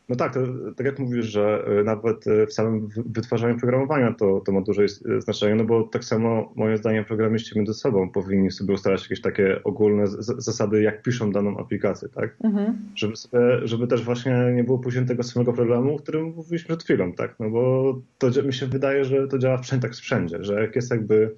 No 0.09 0.15
tak, 0.15 0.33
to, 0.33 0.39
tak 0.75 0.85
jak 0.85 0.99
mówisz, 0.99 1.25
że 1.25 1.65
e, 1.79 1.83
nawet 1.83 2.27
e, 2.27 2.47
w 2.47 2.53
samym 2.53 2.89
wytwarzaniu 3.05 3.57
programowania 3.57 4.13
to, 4.13 4.41
to 4.45 4.51
ma 4.51 4.61
duże 4.61 4.83
e, 4.83 5.21
znaczenie, 5.21 5.55
no 5.55 5.63
bo 5.63 5.83
tak 5.83 6.03
samo 6.03 6.53
moim 6.55 6.77
zdaniem 6.77 7.05
programiści 7.05 7.57
między 7.57 7.73
sobą 7.73 8.09
powinni 8.09 8.51
sobie 8.51 8.73
ustalać 8.73 9.03
jakieś 9.03 9.21
takie 9.21 9.63
ogólne 9.63 10.07
zasady, 10.37 10.81
jak 10.81 11.01
piszą 11.01 11.31
daną 11.31 11.57
aplikację, 11.57 12.09
tak? 12.09 12.35
Mhm. 12.43 12.77
Żeby, 12.95 13.15
sobie, 13.15 13.39
żeby 13.63 13.87
też 13.87 14.03
właśnie 14.03 14.51
nie 14.55 14.63
było 14.63 14.79
później 14.79 15.05
tego 15.05 15.23
samego 15.23 15.53
problemu, 15.53 15.95
o 15.95 15.99
którym 15.99 16.23
mówiliśmy 16.23 16.67
przed 16.67 16.83
chwilą, 16.83 17.13
tak? 17.13 17.35
No 17.39 17.49
bo 17.49 17.93
to 18.17 18.43
mi 18.43 18.53
się 18.53 18.65
wydaje, 18.65 19.05
że 19.05 19.27
to 19.27 19.39
działa 19.39 19.57
wszędzie, 19.57 19.87
tak 19.87 19.95
wszędzie, 19.97 20.43
że 20.43 20.61
jak 20.61 20.75
jest 20.75 20.91
jakby 20.91 21.35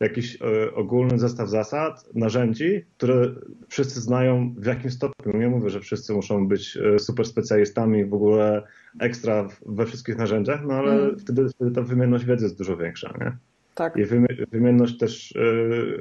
jakiś 0.00 0.38
e, 0.42 0.74
ogólny 0.74 1.18
zestaw 1.18 1.48
zasad, 1.48 2.08
narzędzi, 2.14 2.84
które 2.96 3.34
wszyscy 3.68 4.00
znają 4.00 4.54
w 4.58 4.66
jakim 4.66 4.90
stopniu. 4.90 5.36
Nie 5.36 5.48
mówię, 5.48 5.70
że 5.70 5.80
wszyscy 5.80 6.12
muszą 6.12 6.48
być 6.48 6.76
e, 6.76 6.98
super 6.98 7.26
specjalistami 7.26 8.04
w 8.04 8.14
ogóle 8.14 8.62
ekstra 9.00 9.48
we 9.66 9.86
wszystkich 9.86 10.18
narzędziach, 10.18 10.60
no 10.66 10.74
ale 10.74 10.92
mm. 10.92 11.18
wtedy, 11.18 11.48
wtedy 11.48 11.70
ta 11.70 11.82
wymienność 11.82 12.24
wiedzy 12.24 12.44
jest 12.44 12.58
dużo 12.58 12.76
większa. 12.76 13.14
Nie? 13.20 13.36
Tak. 13.74 13.96
I 13.96 14.04
wymienność 14.50 14.98
też 14.98 15.34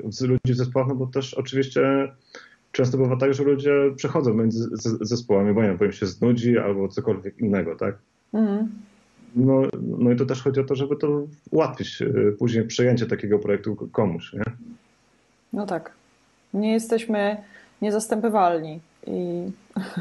z 0.09 0.21
ludzi 0.21 0.53
w 0.53 0.55
zespołach, 0.55 0.87
no 0.87 0.95
bo 0.95 1.07
też 1.07 1.33
oczywiście 1.33 2.11
często 2.71 2.97
bywa 2.97 3.17
tak, 3.17 3.33
że 3.33 3.43
ludzie 3.43 3.71
przechodzą 3.95 4.33
między 4.33 4.69
zespołami, 5.01 5.53
bo 5.53 5.61
nie 5.61 5.67
wiem, 5.67 5.77
bo 5.77 5.85
im 5.85 5.91
się 5.91 6.05
znudzi 6.05 6.57
albo 6.57 6.87
cokolwiek 6.87 7.39
innego, 7.39 7.75
tak? 7.75 7.97
Mm. 8.33 8.69
No, 9.35 9.61
no 9.81 10.11
i 10.11 10.15
to 10.15 10.25
też 10.25 10.41
chodzi 10.43 10.59
o 10.59 10.63
to, 10.63 10.75
żeby 10.75 10.95
to 10.95 11.27
ułatwić 11.51 12.01
e, 12.01 12.31
później 12.31 12.67
przejęcie 12.67 13.05
takiego 13.05 13.39
projektu 13.39 13.75
komuś. 13.91 14.33
Nie? 14.33 14.43
No 15.53 15.65
tak. 15.65 15.91
Nie 16.53 16.73
jesteśmy 16.73 17.37
niezastępywalni 17.81 18.79
i 19.07 19.51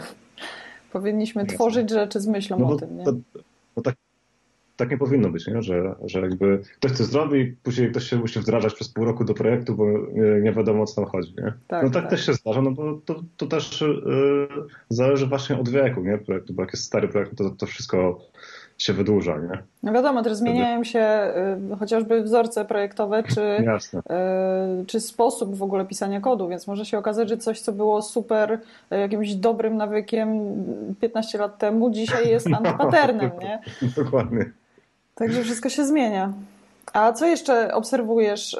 powinniśmy 0.93 1.43
Jasne. 1.43 1.55
tworzyć 1.55 1.91
rzeczy 1.91 2.21
z 2.21 2.27
myślą 2.27 2.59
no 2.59 2.69
o 2.69 2.77
tym. 2.77 2.99
Nie? 2.99 3.05
To, 3.05 3.13
to 3.75 3.83
tak, 3.83 3.95
tak 4.77 4.91
nie 4.91 4.99
powinno 4.99 5.31
być, 5.31 5.47
nie? 5.47 5.63
Że, 5.63 5.95
że 6.05 6.21
jakby 6.21 6.63
ktoś 6.77 6.93
coś 6.93 7.07
zrobi, 7.07 7.57
później 7.63 7.91
ktoś 7.91 8.05
się 8.05 8.17
musi 8.17 8.41
wdrażać 8.41 8.75
przez 8.75 8.89
pół 8.89 9.05
roku 9.05 9.25
do 9.25 9.35
projektu, 9.35 9.75
bo 9.75 9.85
nie, 9.91 10.41
nie 10.43 10.53
wiadomo 10.53 10.83
o 10.83 10.87
co 10.87 10.95
tam 10.95 11.05
chodzi. 11.05 11.35
Nie? 11.39 11.53
Tak, 11.69 11.83
no 11.85 11.91
tak, 11.91 12.03
tak, 12.03 12.11
też 12.11 12.27
się 12.27 12.35
zdarza, 12.35 12.63
no 12.63 12.71
bo 12.71 13.01
to, 13.05 13.23
to 13.37 13.47
też 13.47 13.81
yy, 13.81 14.49
zależy 14.89 15.27
właśnie 15.27 15.61
od 15.61 15.69
wieku 15.69 16.05
nie? 16.05 16.19
projektu, 16.19 16.55
bo 16.55 16.63
jak 16.63 16.73
jest 16.73 16.85
stary 16.85 17.09
projekt, 17.09 17.37
to, 17.37 17.51
to 17.51 17.67
wszystko 17.67 18.21
się 18.79 18.93
wydłuża, 18.93 19.39
nie? 19.39 19.63
No 19.83 19.93
wiadomo, 19.93 20.23
teraz 20.23 20.39
zmieniają 20.39 20.85
się 20.85 21.33
y, 21.73 21.77
chociażby 21.77 22.23
wzorce 22.23 22.65
projektowe, 22.65 23.23
czy, 23.23 23.41
y, 24.83 24.87
czy 24.87 25.01
sposób 25.01 25.57
w 25.57 25.63
ogóle 25.63 25.85
pisania 25.85 26.21
kodu, 26.21 26.49
więc 26.49 26.67
może 26.67 26.87
się 26.87 26.99
okazać, 26.99 27.29
że 27.29 27.37
coś, 27.37 27.61
co 27.61 27.73
było 27.73 28.03
super 28.03 28.53
y, 28.93 28.97
jakimś 28.99 29.35
dobrym 29.35 29.77
nawykiem 29.77 30.29
15 31.01 31.39
lat 31.39 31.59
temu, 31.59 31.91
dzisiaj 31.91 32.29
jest 32.29 32.47
antypaternem, 32.57 33.31
nie? 33.41 33.59
Dokładnie. 34.05 34.51
Także 35.15 35.43
wszystko 35.43 35.69
się 35.69 35.87
zmienia. 35.87 36.33
A 36.93 37.13
co 37.13 37.27
jeszcze 37.27 37.75
obserwujesz 37.75 38.57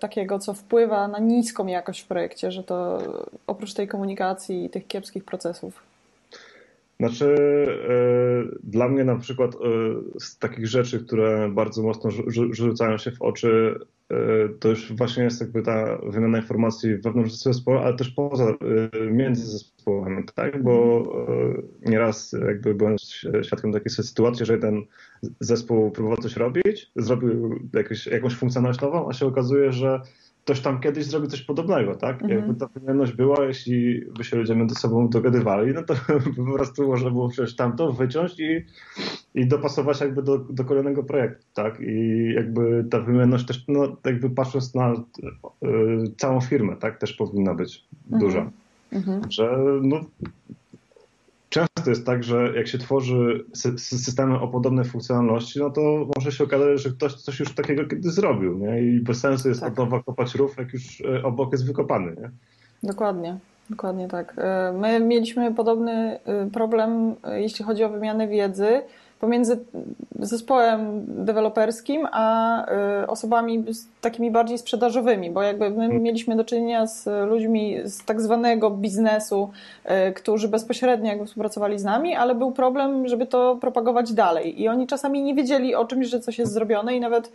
takiego, 0.00 0.38
co 0.38 0.54
wpływa 0.54 1.08
na 1.08 1.18
niską 1.18 1.66
jakość 1.66 2.00
w 2.00 2.06
projekcie, 2.06 2.52
że 2.52 2.62
to 2.62 2.98
oprócz 3.46 3.74
tej 3.74 3.88
komunikacji 3.88 4.64
i 4.64 4.70
tych 4.70 4.86
kiepskich 4.86 5.24
procesów? 5.24 5.85
Znaczy, 7.00 7.36
e, 7.88 8.56
dla 8.62 8.88
mnie 8.88 9.04
na 9.04 9.16
przykład 9.16 9.54
e, 9.54 9.58
z 10.20 10.38
takich 10.38 10.66
rzeczy, 10.66 11.04
które 11.04 11.50
bardzo 11.52 11.82
mocno 11.82 12.10
rzucają 12.50 12.98
się 12.98 13.10
w 13.10 13.22
oczy, 13.22 13.78
e, 14.10 14.16
to 14.60 14.68
już 14.68 14.92
właśnie 14.92 15.24
jest 15.24 15.40
jakby 15.40 15.62
ta 15.62 15.98
wymiana 15.98 16.38
informacji 16.38 16.96
wewnątrz 16.96 17.32
zespołu, 17.32 17.78
ale 17.78 17.96
też 17.96 18.10
poza, 18.10 18.54
między 19.10 19.46
zespołami, 19.46 20.24
tak? 20.34 20.62
Bo 20.62 21.02
nieraz 21.86 22.36
jakby 22.46 22.74
byłem 22.74 22.96
świadkiem 23.42 23.72
takiej 23.72 23.90
sytuacji, 23.90 24.46
że 24.46 24.52
jeden 24.52 24.82
zespół 25.40 25.90
próbował 25.90 26.18
coś 26.18 26.36
robić, 26.36 26.90
zrobił 26.96 27.60
jakąś 28.12 28.34
funkcjonalność 28.36 28.80
nową, 28.80 29.08
a 29.08 29.12
się 29.12 29.26
okazuje, 29.26 29.72
że 29.72 30.00
ktoś 30.46 30.60
tam 30.60 30.80
kiedyś 30.80 31.04
zrobi 31.04 31.28
coś 31.28 31.42
podobnego, 31.42 31.94
tak? 31.94 32.22
Mhm. 32.22 32.40
Jakby 32.40 32.54
ta 32.54 32.66
wymienność 32.66 33.12
była, 33.12 33.44
jeśli 33.44 34.00
by 34.18 34.24
się 34.24 34.36
ludzie 34.36 34.54
między 34.56 34.74
sobą 34.74 35.08
dogadywali, 35.08 35.74
no 35.74 35.82
to 35.82 35.94
po 36.46 36.52
prostu 36.52 36.88
można 36.88 37.10
było 37.10 37.28
wziąć 37.28 37.56
tamto, 37.56 37.92
wyciąć 37.92 38.40
i, 38.40 38.64
i 39.34 39.46
dopasować 39.46 40.00
jakby 40.00 40.22
do, 40.22 40.38
do 40.38 40.64
kolejnego 40.64 41.02
projektu, 41.02 41.44
tak? 41.54 41.80
I 41.80 42.32
jakby 42.34 42.84
ta 42.90 43.00
wymienność 43.00 43.46
też, 43.46 43.64
no 43.68 43.96
jakby 44.04 44.30
patrząc 44.30 44.74
na 44.74 44.92
y, 44.92 44.96
całą 46.16 46.40
firmę, 46.40 46.76
tak? 46.76 46.98
Też 46.98 47.12
powinna 47.12 47.54
być 47.54 47.84
mhm. 48.04 48.20
duża. 48.20 48.50
Mhm. 48.92 49.30
Że 49.30 49.58
no, 49.82 50.00
często 51.86 51.90
jest 51.90 52.06
tak, 52.06 52.24
że 52.24 52.52
jak 52.56 52.68
się 52.68 52.78
tworzy 52.78 53.44
systemy 53.76 54.40
o 54.40 54.48
podobnej 54.48 54.84
funkcjonalności, 54.84 55.58
no 55.58 55.70
to 55.70 56.06
może 56.16 56.32
się 56.32 56.44
okazać, 56.44 56.82
że 56.82 56.90
ktoś 56.90 57.14
coś 57.14 57.40
już 57.40 57.54
takiego 57.54 57.86
kiedyś 57.86 58.12
zrobił, 58.12 58.58
nie? 58.58 58.82
I 58.82 59.00
bez 59.00 59.20
sensu 59.20 59.48
jest 59.48 59.60
tak. 59.60 59.72
od 59.72 59.78
nowa 59.78 60.02
kopać 60.02 60.34
rów, 60.34 60.56
jak 60.58 60.72
już 60.72 61.00
e, 61.00 61.22
obok 61.22 61.52
jest 61.52 61.66
wykopany, 61.66 62.16
nie? 62.20 62.30
Dokładnie. 62.82 63.38
Dokładnie 63.70 64.08
tak. 64.08 64.34
E, 64.38 64.72
my 64.72 65.00
mieliśmy 65.00 65.54
podobny 65.54 66.18
e, 66.24 66.50
problem, 66.50 67.14
jeśli 67.36 67.64
chodzi 67.64 67.84
o 67.84 67.88
wymianę 67.88 68.28
wiedzy 68.28 68.82
pomiędzy 69.20 69.58
zespołem 70.20 71.04
deweloperskim 71.24 72.06
a 72.12 72.66
y, 73.02 73.06
osobami 73.06 73.64
takimi 74.00 74.30
bardziej 74.30 74.58
sprzedażowymi, 74.58 75.30
bo 75.30 75.42
jakby 75.42 75.70
my 75.70 75.84
mhm. 75.84 76.02
mieliśmy 76.02 76.36
do 76.36 76.44
czynienia 76.44 76.86
z 76.86 77.28
ludźmi 77.28 77.76
z 77.84 78.04
tak 78.04 78.20
zwanego 78.20 78.70
biznesu, 78.70 79.50
y, 80.08 80.12
którzy 80.12 80.48
bezpośrednio 80.48 81.08
jakby 81.08 81.26
współpracowali 81.26 81.78
z 81.78 81.84
nami, 81.84 82.14
ale 82.14 82.34
był 82.34 82.52
problem, 82.52 83.08
żeby 83.08 83.26
to 83.26 83.56
propagować 83.60 84.12
dalej 84.12 84.62
i 84.62 84.68
oni 84.68 84.86
czasami 84.86 85.22
nie 85.22 85.34
wiedzieli 85.34 85.74
o 85.74 85.84
czymś, 85.84 86.06
że 86.06 86.20
coś 86.20 86.38
jest 86.38 86.52
zrobione 86.52 86.96
i 86.96 87.00
nawet 87.00 87.32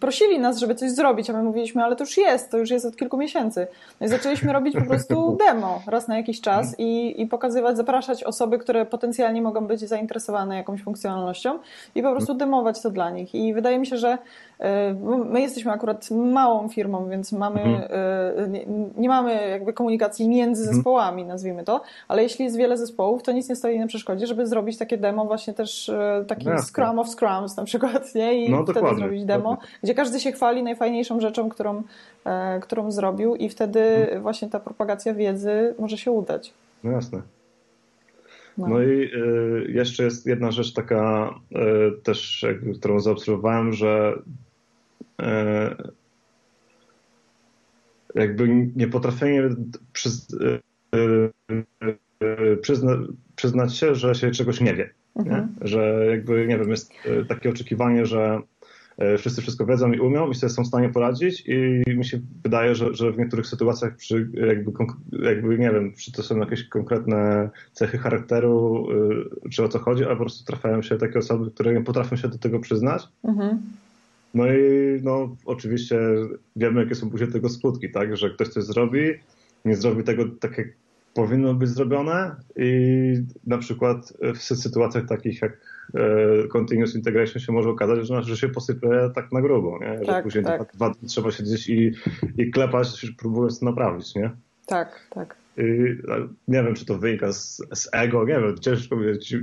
prosili 0.00 0.38
nas, 0.38 0.58
żeby 0.58 0.74
coś 0.74 0.90
zrobić, 0.90 1.30
a 1.30 1.32
my 1.32 1.42
mówiliśmy, 1.42 1.84
ale 1.84 1.96
to 1.96 2.04
już 2.04 2.16
jest, 2.16 2.50
to 2.50 2.58
już 2.58 2.70
jest 2.70 2.86
od 2.86 2.96
kilku 2.96 3.16
miesięcy. 3.16 3.66
No 4.00 4.06
i 4.06 4.08
zaczęliśmy 4.08 4.52
robić 4.52 4.74
po 4.74 4.86
prostu 4.86 5.36
demo 5.46 5.82
raz 5.86 6.08
na 6.08 6.16
jakiś 6.16 6.40
czas 6.40 6.66
mhm. 6.66 6.88
i, 6.88 7.22
i 7.22 7.26
pokazywać, 7.26 7.76
zapraszać 7.76 8.24
osoby, 8.24 8.58
które 8.58 8.86
potencjalnie 8.86 9.42
mogą 9.42 9.66
być 9.66 9.80
zainteresowane 9.92 10.56
jakąś 10.56 10.82
funkcjonalnością 10.82 11.58
i 11.94 12.02
po 12.02 12.10
prostu 12.12 12.34
demować 12.34 12.82
to 12.82 12.90
dla 12.90 13.10
nich. 13.10 13.34
I 13.34 13.54
wydaje 13.54 13.78
mi 13.78 13.86
się, 13.86 13.96
że 13.96 14.18
e, 14.58 14.94
my 15.24 15.40
jesteśmy 15.40 15.72
akurat 15.72 16.10
małą 16.10 16.68
firmą, 16.68 17.08
więc 17.08 17.32
mamy, 17.32 17.60
mhm. 17.60 17.88
e, 18.44 18.48
nie, 18.48 18.66
nie, 18.96 19.08
mamy 19.08 19.48
jakby 19.48 19.72
komunikacji 19.72 20.28
między 20.28 20.62
mhm. 20.62 20.76
zespołami, 20.76 21.24
nazwijmy 21.24 21.64
to, 21.64 21.80
ale 22.08 22.22
jeśli 22.22 22.44
jest 22.44 22.56
wiele 22.56 22.76
zespołów, 22.76 23.22
to 23.22 23.32
nic 23.32 23.48
nie 23.48 23.56
stoi 23.56 23.78
na 23.78 23.86
przeszkodzie, 23.86 24.26
żeby 24.26 24.46
zrobić 24.46 24.78
takie 24.78 24.98
demo 24.98 25.24
właśnie 25.24 25.54
też 25.54 25.88
e, 25.88 26.24
taki 26.28 26.46
Scrum 26.66 26.98
of 26.98 27.08
Scrums 27.08 27.56
na 27.56 27.64
przykład, 27.64 28.14
nie? 28.14 28.44
I 28.44 28.50
no, 28.50 28.64
wtedy 28.64 28.94
zrobić 28.96 29.24
demo, 29.24 29.50
dokładnie. 29.50 29.78
gdzie 29.82 29.94
każdy 29.94 30.20
się 30.20 30.32
chwali 30.32 30.62
najfajniejszą 30.62 31.20
rzeczą, 31.20 31.48
którą, 31.48 31.82
którą 32.62 32.90
zrobił 32.90 33.36
i 33.36 33.48
wtedy 33.48 33.80
mhm. 33.80 34.22
właśnie 34.22 34.48
ta 34.48 34.60
propagacja 34.60 35.14
wiedzy 35.14 35.74
może 35.78 35.98
się 35.98 36.10
udać. 36.10 36.52
No 36.84 36.90
jasne. 36.90 37.22
No, 38.58 38.68
no 38.68 38.82
i 38.82 38.88
y, 38.88 39.66
jeszcze 39.68 40.04
jest 40.04 40.26
jedna 40.26 40.50
rzecz 40.50 40.72
taka 40.72 41.30
y, 41.52 42.02
też, 42.02 42.46
którą 42.78 43.00
zaobserwowałem, 43.00 43.72
że 43.72 44.22
y, 45.22 45.24
jakby 48.14 48.48
niepotrafienie 48.76 49.48
przyz, 49.92 50.36
przyzna, 52.60 52.98
przyznać 53.36 53.76
się, 53.76 53.94
że 53.94 54.14
się 54.14 54.30
czegoś 54.30 54.60
nie 54.60 54.74
wie. 54.74 54.90
Mhm. 55.16 55.48
Nie? 55.60 55.68
Że 55.68 56.06
jakby, 56.10 56.46
nie 56.46 56.58
wiem, 56.58 56.70
jest 56.70 56.92
takie 57.28 57.50
oczekiwanie, 57.50 58.06
że 58.06 58.40
wszyscy 59.18 59.42
wszystko 59.42 59.66
wiedzą 59.66 59.92
i 59.92 60.00
umią 60.00 60.30
i 60.30 60.34
sobie 60.34 60.50
są 60.50 60.62
w 60.64 60.66
stanie 60.66 60.88
poradzić 60.88 61.44
i 61.46 61.82
mi 61.96 62.04
się 62.04 62.20
wydaje, 62.42 62.74
że, 62.74 62.94
że 62.94 63.12
w 63.12 63.18
niektórych 63.18 63.46
sytuacjach 63.46 63.96
przy 63.96 64.30
jakby, 64.34 64.72
jakby, 65.22 65.58
nie 65.58 65.70
wiem, 65.70 65.92
czy 65.92 66.12
to 66.12 66.22
są 66.22 66.38
jakieś 66.38 66.68
konkretne 66.68 67.50
cechy 67.72 67.98
charakteru, 67.98 68.86
y, 69.46 69.50
czy 69.50 69.64
o 69.64 69.68
co 69.68 69.78
chodzi, 69.78 70.04
ale 70.04 70.16
po 70.16 70.22
prostu 70.22 70.44
trafiają 70.44 70.82
się 70.82 70.98
takie 70.98 71.18
osoby, 71.18 71.50
które 71.50 71.74
nie 71.74 71.84
potrafią 71.84 72.16
się 72.16 72.28
do 72.28 72.38
tego 72.38 72.60
przyznać. 72.60 73.08
Mhm. 73.24 73.62
No 74.34 74.46
i 74.46 74.60
no, 75.02 75.36
oczywiście 75.44 75.98
wiemy, 76.56 76.80
jakie 76.80 76.94
są 76.94 77.10
później 77.10 77.32
tego 77.32 77.48
skutki, 77.48 77.90
tak, 77.90 78.16
że 78.16 78.30
ktoś 78.30 78.48
coś 78.48 78.64
zrobi, 78.64 79.00
nie 79.64 79.76
zrobi 79.76 80.04
tego 80.04 80.24
tak, 80.40 80.58
jak 80.58 80.68
powinno 81.14 81.54
być 81.54 81.68
zrobione 81.68 82.36
i 82.56 83.14
na 83.46 83.58
przykład 83.58 84.12
w 84.34 84.38
sytuacjach 84.38 85.06
takich 85.06 85.42
jak 85.42 85.58
e, 85.94 86.48
continuous 86.48 86.94
integration 86.94 87.42
się 87.42 87.52
może 87.52 87.68
okazać, 87.68 88.06
że, 88.06 88.22
że 88.22 88.36
się 88.36 88.48
posypie 88.48 88.88
tak 89.14 89.32
na 89.32 89.42
grubo, 89.42 89.78
nie? 89.80 89.98
że 89.98 90.04
tak, 90.04 90.24
później 90.24 90.44
tak. 90.44 90.72
Dwa, 90.74 90.90
dwa, 90.90 91.06
trzeba 91.08 91.30
siedzieć 91.30 91.68
i, 91.68 91.92
i 92.38 92.50
klepać, 92.50 93.06
próbując 93.18 93.60
to 93.60 93.66
naprawić. 93.66 94.14
Nie? 94.14 94.30
Tak, 94.66 95.00
tak. 95.10 95.36
I, 95.58 95.62
nie 96.48 96.62
wiem, 96.62 96.74
czy 96.74 96.86
to 96.86 96.98
wynika 96.98 97.32
z, 97.32 97.62
z 97.74 97.88
ego, 97.92 98.24
nie 98.24 98.40
wiem, 98.40 98.58
ciężko, 98.58 98.96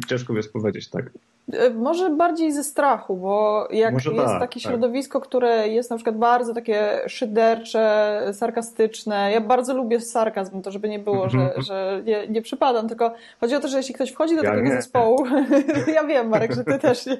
ciężko 0.08 0.34
jest 0.34 0.54
powiedzieć, 0.54 0.90
tak? 0.90 1.12
E, 1.54 1.70
może 1.70 2.10
bardziej 2.10 2.52
ze 2.52 2.64
strachu, 2.64 3.18
bo 3.18 3.68
jak 3.72 3.94
Może 3.94 4.12
jest 4.12 4.26
tak, 4.26 4.40
takie 4.40 4.60
tak. 4.60 4.72
środowisko, 4.72 5.22
które 5.22 5.68
jest 5.68 5.90
na 5.90 5.96
przykład 5.96 6.18
bardzo 6.18 6.54
takie 6.54 7.02
szydercze, 7.08 8.22
sarkastyczne. 8.34 9.32
Ja 9.32 9.42
bardzo 9.42 9.74
lubię 9.74 10.00
sarkazm, 10.02 10.62
to 10.62 10.72
żeby 10.72 10.90
nie 10.90 11.00
było, 11.00 11.30
że, 11.30 11.38
mhm. 11.38 11.62
że 11.62 12.02
nie, 12.06 12.28
nie 12.28 12.42
przypadam, 12.42 12.88
tylko 12.88 13.14
chodzi 13.40 13.56
o 13.56 13.60
to, 13.60 13.68
że 13.68 13.78
jeśli 13.78 13.94
ktoś 13.94 14.12
wchodzi 14.12 14.36
do 14.36 14.44
ja 14.44 14.50
takiego 14.50 14.70
nie. 14.70 14.76
zespołu, 14.76 15.26
ja 15.96 16.04
wiem 16.04 16.30
Marek, 16.30 16.56
że 16.56 16.64
ty 16.64 16.80
też 16.80 17.06
nie, 17.06 17.18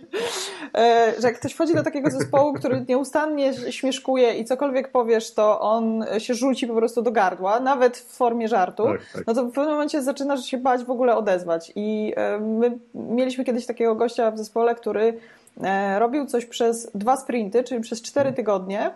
e, 0.78 1.14
że 1.20 1.28
jak 1.28 1.40
ktoś 1.40 1.54
wchodzi 1.54 1.76
do 1.76 1.84
takiego 1.84 2.12
zespołu, 2.12 2.54
który 2.54 2.86
nieustannie 2.90 3.54
śmieszkuje 3.54 4.34
i 4.34 4.46
cokolwiek 4.46 4.92
powiesz, 4.92 5.34
to 5.34 5.62
on 5.62 6.06
się 6.18 6.34
rzuci 6.34 6.68
po 6.68 6.76
prostu 6.76 7.02
do 7.02 7.12
gardła, 7.12 7.60
nawet 7.60 7.98
w 7.98 8.18
formie 8.18 8.48
żartu, 8.48 8.84
tak, 8.84 9.02
tak. 9.14 9.28
no 9.28 9.34
to 9.34 9.44
w 9.46 9.52
pewnym 9.52 9.74
momencie 9.74 10.02
zaczynasz 10.02 10.46
się 10.46 10.58
bać 10.58 10.84
w 10.84 10.92
ogóle 10.92 11.16
odezwać 11.16 11.72
i 11.76 12.14
e, 12.18 12.40
my 12.40 12.78
mieliśmy 12.94 13.44
kiedyś 13.44 13.66
takiego 13.66 13.96
gościa 13.96 14.19
gościa 14.20 14.32
w 14.32 14.38
zespole, 14.38 14.76
który 14.76 15.20
e, 15.64 16.00
robił 16.00 16.26
coś 16.26 16.46
przez 16.46 16.92
dwa 16.96 17.18
sprinty, 17.18 17.64
czyli 17.64 17.82
przez 17.82 18.02
cztery 18.02 18.34
tygodnie 18.34 18.92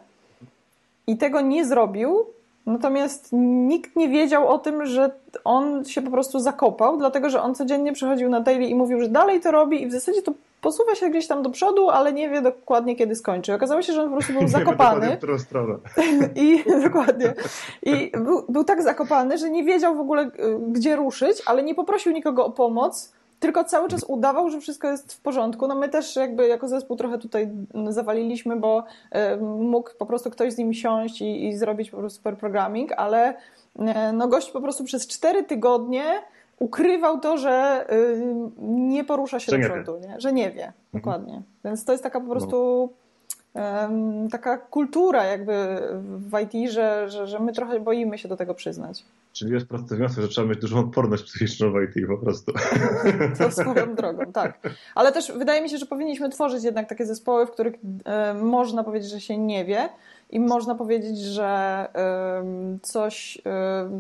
i 1.08 1.18
tego 1.18 1.42
nie 1.42 1.66
zrobił, 1.66 2.26
natomiast 2.66 3.30
nikt 3.68 3.96
nie 3.96 4.10
wiedział 4.10 4.48
o 4.48 4.60
tym, 4.60 4.86
że 4.86 5.12
on 5.44 5.86
się 5.86 6.02
po 6.02 6.12
prostu 6.12 6.40
zakopał, 6.40 6.98
dlatego 6.98 7.30
że 7.30 7.42
on 7.42 7.56
codziennie 7.56 7.94
przychodził 7.94 8.30
na 8.30 8.40
daily 8.40 8.66
i 8.66 8.76
mówił, 8.76 9.02
że 9.02 9.10
dalej 9.10 9.42
to 9.42 9.52
robi 9.52 9.82
i 9.84 9.88
w 9.88 9.92
zasadzie 9.92 10.22
to 10.22 10.34
posuwa 10.62 10.96
się 10.96 11.10
gdzieś 11.10 11.28
tam 11.28 11.44
do 11.44 11.50
przodu, 11.50 11.90
ale 11.90 12.14
nie 12.14 12.30
wie 12.30 12.42
dokładnie 12.42 12.96
kiedy 12.96 13.16
skończy. 13.16 13.54
Okazało 13.54 13.82
się, 13.82 13.94
że 13.94 14.02
on 14.02 14.10
po 14.10 14.16
prostu 14.16 14.34
był 14.34 14.48
zakopany. 14.48 15.08
Nie 15.08 15.18
którą 15.18 15.40
stronę. 15.40 15.76
I 16.46 16.64
dokładnie. 16.84 17.34
I 17.84 18.12
był, 18.18 18.46
był 18.50 18.64
tak 18.64 18.84
zakopany, 18.84 19.38
że 19.38 19.50
nie 19.50 19.64
wiedział 19.64 19.96
w 19.96 20.00
ogóle 20.00 20.32
gdzie 20.72 20.96
ruszyć, 20.96 21.42
ale 21.46 21.64
nie 21.64 21.76
poprosił 21.76 22.12
nikogo 22.12 22.46
o 22.46 22.52
pomoc 22.52 23.12
tylko 23.44 23.64
cały 23.64 23.90
czas 23.90 24.04
udawał, 24.08 24.50
że 24.50 24.60
wszystko 24.60 24.88
jest 24.88 25.14
w 25.14 25.22
porządku. 25.22 25.68
No 25.68 25.76
my 25.76 25.90
też 25.90 26.16
jakby 26.16 26.48
jako 26.48 26.68
zespół 26.68 26.98
trochę 26.98 27.18
tutaj 27.18 27.50
zawaliliśmy, 27.90 28.56
bo 28.56 28.84
e, 29.12 29.38
mógł 29.38 29.90
po 30.00 30.06
prostu 30.06 30.30
ktoś 30.30 30.54
z 30.54 30.58
nim 30.58 30.74
siąść 30.74 31.22
i, 31.22 31.48
i 31.48 31.58
zrobić 31.58 31.92
po 31.92 31.98
prostu 31.98 32.18
super 32.18 32.38
programming, 32.38 32.92
ale 32.92 33.34
e, 33.80 34.14
no 34.14 34.28
gość 34.28 34.52
po 34.52 34.62
prostu 34.62 34.84
przez 34.84 35.08
cztery 35.08 35.44
tygodnie 35.44 36.04
ukrywał 36.60 37.20
to, 37.20 37.38
że 37.38 37.86
y, 37.94 38.22
nie 38.60 39.04
porusza 39.04 39.40
się 39.40 39.52
że 39.52 39.60
do 39.60 39.74
przodu, 39.74 40.00
nie? 40.00 40.16
że 40.20 40.34
nie 40.34 40.52
wie. 40.52 40.66
Mhm. 40.66 40.74
Dokładnie. 40.94 41.42
Więc 41.66 41.86
to 41.86 41.92
jest 41.92 42.04
taka 42.04 42.22
po 42.22 42.30
prostu 42.30 42.90
taka 44.32 44.58
kultura 44.58 45.24
jakby 45.24 45.54
w 46.02 46.40
IT, 46.40 46.72
że, 46.72 47.10
że, 47.10 47.28
że 47.28 47.40
my 47.40 47.54
trochę 47.54 47.80
boimy 47.80 48.18
się 48.18 48.28
do 48.28 48.38
tego 48.38 48.54
przyznać. 48.54 49.04
Czyli 49.34 49.54
jest 49.54 49.68
prosty 49.68 49.96
wniosek, 49.96 50.24
że 50.24 50.28
trzeba 50.28 50.48
mieć 50.48 50.60
dużą 50.60 50.80
odporność 50.80 51.24
psychiczną 51.24 51.72
w 51.72 51.76
IT 51.82 52.08
po 52.08 52.18
prostu. 52.18 52.54
To 53.38 53.52
swoją 53.52 53.96
drogą, 53.96 54.32
tak. 54.32 54.60
Ale 54.96 55.12
też 55.12 55.32
wydaje 55.32 55.62
mi 55.62 55.70
się, 55.70 55.78
że 55.78 55.86
powinniśmy 55.86 56.30
tworzyć 56.30 56.64
jednak 56.64 56.90
takie 56.90 57.06
zespoły, 57.06 57.46
w 57.46 57.52
których 57.52 57.74
można 58.42 58.84
powiedzieć, 58.84 59.10
że 59.10 59.22
się 59.22 59.38
nie 59.38 59.66
wie 59.66 59.90
i 60.30 60.40
można 60.40 60.76
powiedzieć, 60.76 61.20
że 61.20 61.88
coś 62.82 63.42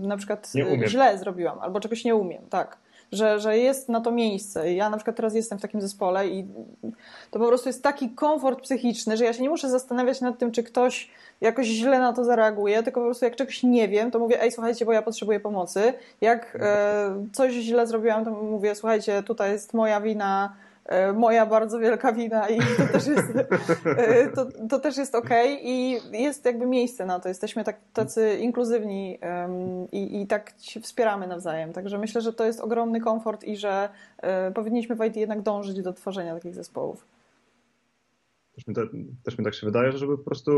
na 0.01 0.17
przykład 0.17 0.51
źle 0.87 1.17
zrobiłam 1.17 1.59
albo 1.59 1.79
czegoś 1.79 2.05
nie 2.05 2.15
umiem, 2.15 2.41
tak 2.49 2.77
że, 3.13 3.39
że 3.39 3.57
jest 3.57 3.89
na 3.89 4.01
to 4.01 4.11
miejsce. 4.11 4.73
Ja 4.73 4.89
na 4.89 4.97
przykład 4.97 5.15
teraz 5.15 5.35
jestem 5.35 5.57
w 5.57 5.61
takim 5.61 5.81
zespole 5.81 6.27
i 6.27 6.45
to 7.31 7.39
po 7.39 7.47
prostu 7.47 7.69
jest 7.69 7.83
taki 7.83 8.09
komfort 8.09 8.61
psychiczny, 8.61 9.17
że 9.17 9.25
ja 9.25 9.33
się 9.33 9.43
nie 9.43 9.49
muszę 9.49 9.69
zastanawiać 9.69 10.21
nad 10.21 10.37
tym, 10.37 10.51
czy 10.51 10.63
ktoś 10.63 11.09
jakoś 11.41 11.67
źle 11.67 11.99
na 11.99 12.13
to 12.13 12.23
zareaguje, 12.23 12.83
tylko 12.83 13.01
po 13.01 13.05
prostu 13.05 13.25
jak 13.25 13.35
czegoś 13.35 13.63
nie 13.63 13.87
wiem, 13.87 14.11
to 14.11 14.19
mówię, 14.19 14.41
ej, 14.41 14.51
słuchajcie, 14.51 14.85
bo 14.85 14.91
ja 14.91 15.01
potrzebuję 15.01 15.39
pomocy. 15.39 15.93
Jak 16.21 16.57
e, 16.61 17.25
coś 17.33 17.53
źle 17.53 17.87
zrobiłam, 17.87 18.25
to 18.25 18.31
mówię, 18.31 18.75
słuchajcie, 18.75 19.23
tutaj 19.23 19.51
jest 19.51 19.73
moja 19.73 20.01
wina, 20.01 20.55
moja 21.13 21.45
bardzo 21.45 21.79
wielka 21.79 22.13
wina 22.13 22.49
i 22.49 22.59
to 22.59 22.87
też 22.93 23.07
jest, 23.07 23.27
e, 23.85 24.27
to, 24.27 24.45
to 24.69 24.79
też 24.79 24.97
jest 24.97 25.15
ok 25.15 25.29
i 25.61 25.99
jest 26.11 26.45
jakby 26.45 26.65
miejsce 26.65 27.05
na 27.05 27.19
to. 27.19 27.29
Jesteśmy 27.29 27.63
tak, 27.63 27.77
tacy 27.93 28.37
inkluzywni 28.39 29.19
i, 29.91 30.21
i 30.21 30.27
tak 30.27 30.53
się 30.59 30.79
wspieramy 30.79 31.27
nawzajem. 31.27 31.73
Także 31.73 31.97
myślę, 31.97 32.21
że 32.21 32.33
to 32.33 32.45
jest 32.45 32.59
ogromny 32.59 33.01
komfort 33.01 33.43
i 33.43 33.57
że 33.57 33.89
um, 34.23 34.53
powinniśmy 34.53 34.95
w 34.95 35.05
IT 35.05 35.15
jednak 35.15 35.41
dążyć 35.41 35.81
do 35.81 35.93
tworzenia 35.93 36.33
takich 36.33 36.55
zespołów. 36.55 37.12
Też 38.55 38.67
mi, 38.67 38.75
te, 38.75 38.81
też 39.23 39.37
mi 39.37 39.45
tak 39.45 39.53
się 39.53 39.67
wydaje, 39.67 39.91
żeby 39.91 40.17
po 40.17 40.23
prostu 40.23 40.51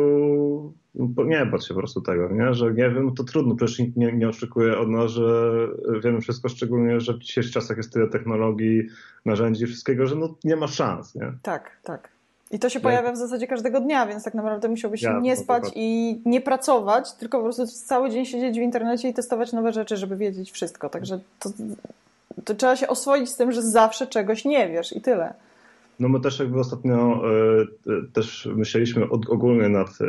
nie 1.25 1.45
bać 1.45 1.67
się 1.67 1.73
po 1.73 1.79
prostu 1.79 2.01
tego, 2.01 2.29
nie? 2.29 2.53
że 2.53 2.73
nie 2.73 2.89
wiem, 2.89 3.15
to 3.15 3.23
trudno, 3.23 3.55
przecież 3.55 3.79
nikt 3.79 3.97
nie, 3.97 4.13
nie 4.13 4.29
oczekuje 4.29 4.77
od 4.77 4.89
nas, 4.89 5.12
że 5.12 5.53
wiemy 6.03 6.21
wszystko, 6.21 6.49
szczególnie, 6.49 6.99
że 6.99 7.13
w 7.13 7.19
dzisiejszych 7.19 7.53
czasach 7.53 7.77
jest 7.77 7.93
tyle 7.93 8.08
technologii, 8.08 8.88
narzędzi, 9.25 9.65
wszystkiego, 9.65 10.08
że 10.08 10.15
no, 10.15 10.36
nie 10.43 10.55
ma 10.55 10.67
szans. 10.67 11.15
Nie? 11.15 11.34
Tak, 11.41 11.71
tak. 11.84 12.15
I 12.51 12.60
to 12.60 12.69
się 12.69 12.79
pojawia 12.79 13.12
w 13.12 13.17
zasadzie 13.17 13.47
każdego 13.47 13.79
dnia, 13.79 14.05
więc 14.05 14.23
tak 14.23 14.34
naprawdę 14.34 14.69
musiałbyś 14.69 15.01
ja, 15.01 15.19
nie 15.19 15.38
spać 15.38 15.63
i 15.75 16.21
nie 16.25 16.41
pracować, 16.41 17.13
tylko 17.13 17.38
po 17.38 17.43
prostu 17.43 17.67
cały 17.67 18.10
dzień 18.10 18.25
siedzieć 18.25 18.60
w 18.60 18.62
internecie 18.62 19.10
i 19.10 19.13
testować 19.13 19.53
nowe 19.53 19.73
rzeczy, 19.73 19.97
żeby 19.97 20.17
wiedzieć 20.17 20.51
wszystko. 20.51 20.89
Także 20.89 21.19
to, 21.39 21.49
to 22.45 22.55
trzeba 22.55 22.75
się 22.75 22.88
oswoić 22.88 23.29
z 23.29 23.38
tym, 23.38 23.51
że 23.51 23.62
zawsze 23.62 24.08
czegoś 24.08 24.45
nie 24.45 24.69
wiesz 24.69 24.95
i 24.95 25.01
tyle. 25.01 25.34
No 25.99 26.10
my 26.10 26.19
też 26.19 26.39
jakby 26.39 26.60
ostatnio 26.60 27.21
y, 27.88 28.12
też 28.13 28.49
myśleliśmy 28.55 29.10
od, 29.10 29.29
ogólnie 29.29 29.69
nad 29.69 30.01
y, 30.01 30.05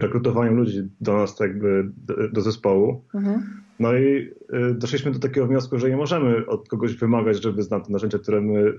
rekrutowaniem 0.00 0.56
ludzi 0.56 0.88
do 1.00 1.16
nas 1.16 1.40
jakby 1.40 1.90
do, 1.96 2.28
do 2.28 2.40
zespołu. 2.40 3.04
Mhm. 3.14 3.42
No 3.80 3.94
i 3.94 4.04
y, 4.06 4.74
doszliśmy 4.74 5.10
do 5.10 5.18
takiego 5.18 5.46
wniosku, 5.46 5.78
że 5.78 5.90
nie 5.90 5.96
możemy 5.96 6.46
od 6.46 6.68
kogoś 6.68 6.96
wymagać, 6.96 7.42
żeby 7.42 7.62
znał 7.62 7.80
te 7.80 7.92
narzędzia, 7.92 8.18
które 8.18 8.40
my 8.40 8.72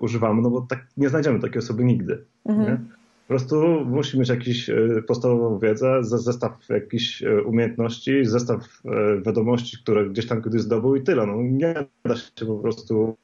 używamy, 0.00 0.42
no 0.42 0.50
bo 0.50 0.60
tak 0.60 0.86
nie 0.96 1.08
znajdziemy 1.08 1.40
takiej 1.40 1.58
osoby 1.58 1.84
nigdy. 1.84 2.24
Mhm. 2.44 2.88
Po 3.28 3.34
prostu 3.34 3.84
musi 3.84 4.18
mieć 4.18 4.28
jakąś 4.28 4.70
e, 4.70 5.02
podstawową 5.06 5.58
wiedzę, 5.58 6.04
zestaw 6.04 6.52
jakichś 6.68 7.22
e, 7.22 7.42
umiejętności, 7.42 8.24
zestaw 8.24 8.60
e, 8.84 9.20
wiadomości, 9.20 9.78
które 9.82 10.08
gdzieś 10.10 10.26
tam 10.26 10.42
kiedyś 10.42 10.60
zdobył 10.60 10.96
i 10.96 11.02
tyle. 11.02 11.26
No, 11.26 11.34
nie 11.42 11.74
da 12.04 12.16
się 12.16 12.46
po 12.46 12.58
prostu 12.58 13.16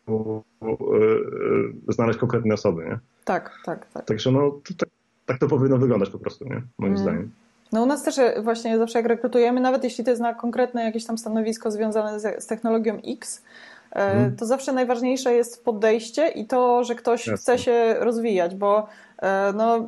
znaleźć 1.89 2.19
konkretnej 2.19 2.53
osoby, 2.53 2.85
nie? 2.85 2.99
Tak, 3.25 3.59
tak, 3.65 3.93
tak. 3.93 4.05
Także 4.05 4.33
no, 4.33 4.61
tak, 4.79 4.89
tak, 5.27 5.39
to 5.39 5.49
powinno 5.49 5.79
wyglądać 5.79 6.11
po 6.11 6.19
prostu, 6.19 6.45
nie? 6.45 6.63
Moim 6.79 6.93
mm. 6.93 7.03
zdaniem. 7.03 7.31
No 7.73 7.83
u 7.83 7.87
nas 7.87 8.03
też 8.03 8.17
właśnie 8.43 8.79
zawsze 8.79 8.99
jak 8.99 9.09
rekrutujemy, 9.09 9.61
nawet 9.61 9.85
jeśli 9.85 10.05
to 10.05 10.11
jest 10.11 10.23
na 10.23 10.35
konkretne 10.35 10.85
jakieś 10.85 11.05
tam 11.05 11.19
stanowisko 11.19 11.71
związane 11.71 12.21
z, 12.21 12.45
z 12.45 12.47
technologią 12.47 13.01
X, 13.07 13.43
mm. 13.95 14.37
to 14.37 14.47
zawsze 14.47 14.73
najważniejsze 14.73 15.35
jest 15.35 15.65
podejście 15.65 16.29
i 16.29 16.47
to, 16.47 16.85
że 16.85 16.95
ktoś 16.95 17.27
Jasne. 17.27 17.37
chce 17.37 17.65
się 17.65 17.95
rozwijać, 17.99 18.55
bo 18.55 18.87
E, 19.25 19.53
no, 19.57 19.87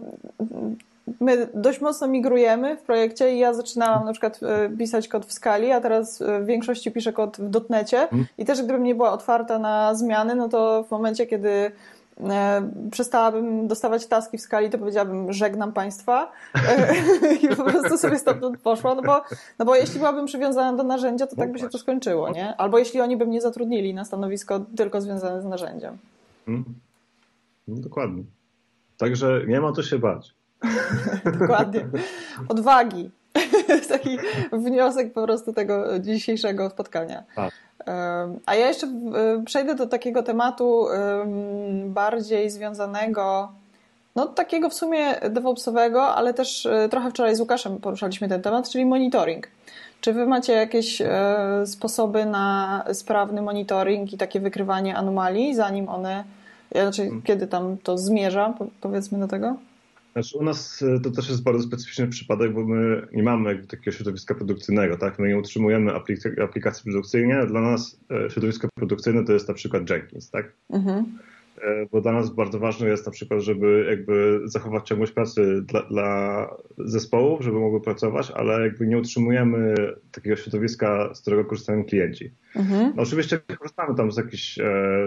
my 1.21 1.49
dość 1.55 1.81
mocno 1.81 2.09
migrujemy 2.09 2.77
w 2.77 2.83
projekcie 2.83 3.35
i 3.35 3.39
ja 3.39 3.55
zaczynałam 3.55 4.05
na 4.05 4.13
przykład 4.13 4.41
e, 4.43 4.69
pisać 4.79 5.09
kod 5.09 5.27
w 5.27 5.33
skali, 5.33 5.73
a 5.73 5.81
teraz 5.81 6.23
e, 6.23 6.41
w 6.41 6.47
większości 6.47 6.91
piszę 6.91 7.13
kod 7.13 7.37
w 7.37 7.51
dotnecie 7.51 8.03
mhm. 8.03 8.27
i 8.39 8.45
też 8.45 8.63
gdybym 8.63 8.83
nie 8.83 8.95
była 8.95 9.13
otwarta 9.13 9.59
na 9.59 9.95
zmiany, 9.95 10.35
no 10.35 10.49
to 10.49 10.85
w 10.89 10.91
momencie, 10.91 11.27
kiedy 11.27 11.71
przestałabym 12.91 13.69
dostawać 13.69 14.07
taski 14.07 14.39
w 14.39 14.41
skali, 14.41 14.71
to 14.71 14.79
powiedziałabym 14.79 15.33
żegnam 15.33 15.73
Państwa 15.73 16.33
i 17.43 17.49
po 17.49 17.65
prostu 17.65 17.99
sobie 17.99 18.19
stamtąd 18.19 18.59
poszła, 18.61 18.95
no 18.95 19.03
bo, 19.03 19.23
no 19.59 19.65
bo 19.65 19.77
jeśli 19.77 19.99
byłabym 19.99 20.27
przywiązana 20.27 20.77
do 20.77 20.83
narzędzia, 20.83 21.27
to 21.27 21.37
tak 21.37 21.53
by 21.53 21.59
się 21.59 21.69
to 21.69 21.79
skończyło, 21.79 22.31
nie? 22.31 22.57
Albo 22.57 22.79
jeśli 22.79 23.01
oni 23.01 23.17
by 23.17 23.27
mnie 23.27 23.41
zatrudnili 23.41 23.95
na 23.95 24.05
stanowisko 24.05 24.61
tylko 24.77 25.01
związane 25.01 25.43
z 25.43 25.45
narzędziem. 25.45 25.99
Mhm. 26.49 26.75
No, 27.69 27.81
dokładnie. 27.81 28.23
Także 28.99 29.41
nie 29.47 29.61
ma 29.61 29.73
co 29.73 29.83
się 29.83 29.99
bać. 29.99 30.35
Dokładnie. 31.41 31.87
Odwagi. 32.49 33.11
Taki 33.89 34.19
wniosek 34.53 35.13
po 35.13 35.23
prostu 35.25 35.53
tego 35.53 35.99
dzisiejszego 35.99 36.71
spotkania. 36.71 37.25
Tak. 37.35 37.53
A 38.47 38.55
ja 38.55 38.69
jeszcze 38.69 38.89
przejdę 39.47 39.75
do 39.75 39.87
takiego 39.87 40.23
tematu 40.23 40.87
bardziej 41.87 42.51
związanego, 42.51 43.53
no 44.17 44.27
takiego 44.27 44.71
w 44.71 44.75
sumie 44.75 45.15
DevOpsowego, 45.31 46.03
ale 46.03 46.35
też 46.35 46.67
e, 46.67 46.89
trochę 46.89 47.11
wczoraj 47.11 47.37
z 47.37 47.41
Łukaszem 47.41 47.79
poruszaliśmy 47.79 48.29
ten 48.29 48.43
temat, 48.43 48.71
czyli 48.71 48.87
monitoring. 48.87 49.49
Czy 50.01 50.13
wy 50.13 50.27
macie 50.27 50.53
jakieś 50.53 51.01
e, 51.01 51.07
sposoby 51.67 52.27
na 52.27 52.85
sprawny 52.93 53.43
monitoring 53.43 54.13
i 54.13 54.19
takie 54.19 54.41
wykrywanie 54.41 54.97
anomalii, 54.97 55.55
zanim 55.55 55.89
one 55.89 56.25
znaczy, 56.73 57.03
hmm. 57.03 57.23
kiedy 57.23 57.47
tam 57.47 57.77
to 57.83 57.99
zmierza, 57.99 58.55
powiedzmy 58.81 59.19
do 59.19 59.29
tego? 59.29 59.57
Znaczy 60.17 60.39
u 60.39 60.43
nas 60.43 60.83
e, 60.83 61.01
to 61.01 61.11
też 61.11 61.29
jest 61.29 61.43
bardzo 61.43 61.63
specyficzny 61.63 62.09
przypadek, 62.09 62.53
bo 62.53 62.65
my 62.65 63.09
nie 63.13 63.23
mamy 63.23 63.49
jakby 63.49 63.67
takiego 63.67 63.97
środowiska 63.97 64.35
produkcyjnego, 64.35 64.97
tak? 64.97 65.19
My 65.19 65.29
nie 65.29 65.39
utrzymujemy 65.39 65.93
aplikacji 66.43 66.83
produkcyjnej. 66.85 67.47
Dla 67.47 67.61
nas 67.61 68.01
e, 68.11 68.31
środowisko 68.31 68.69
produkcyjne 68.75 69.25
to 69.25 69.33
jest 69.33 69.49
na 69.49 69.55
przykład 69.55 69.91
Jenkins, 69.91 70.31
tak? 70.31 70.53
Mhm. 70.71 71.19
E, 71.63 71.87
bo 71.93 72.01
dla 72.01 72.13
nas 72.13 72.31
bardzo 72.31 72.59
ważne 72.59 72.89
jest 72.89 73.07
na 73.07 73.13
przykład, 73.13 73.41
żeby 73.41 73.87
jakby 73.91 74.41
zachować 74.45 74.89
ciągłość 74.89 75.13
pracy 75.13 75.63
dla, 75.63 75.83
dla, 75.83 76.49
zespołów, 76.79 77.41
żeby 77.41 77.59
mogły 77.59 77.81
pracować, 77.81 78.31
ale 78.31 78.61
jakby 78.63 78.87
nie 78.87 78.99
utrzymujemy 78.99 79.75
takiego 80.13 80.37
środowiska, 80.37 81.15
z 81.15 81.21
którego 81.21 81.45
korzystają 81.45 81.85
klienci. 81.85 82.31
Mhm. 82.57 82.93
No 82.97 83.03
oczywiście 83.03 83.39
korzystamy 83.59 83.95
tam 83.95 84.13
z 84.13 84.17
jakichś 84.17 84.59
e, 84.59 84.65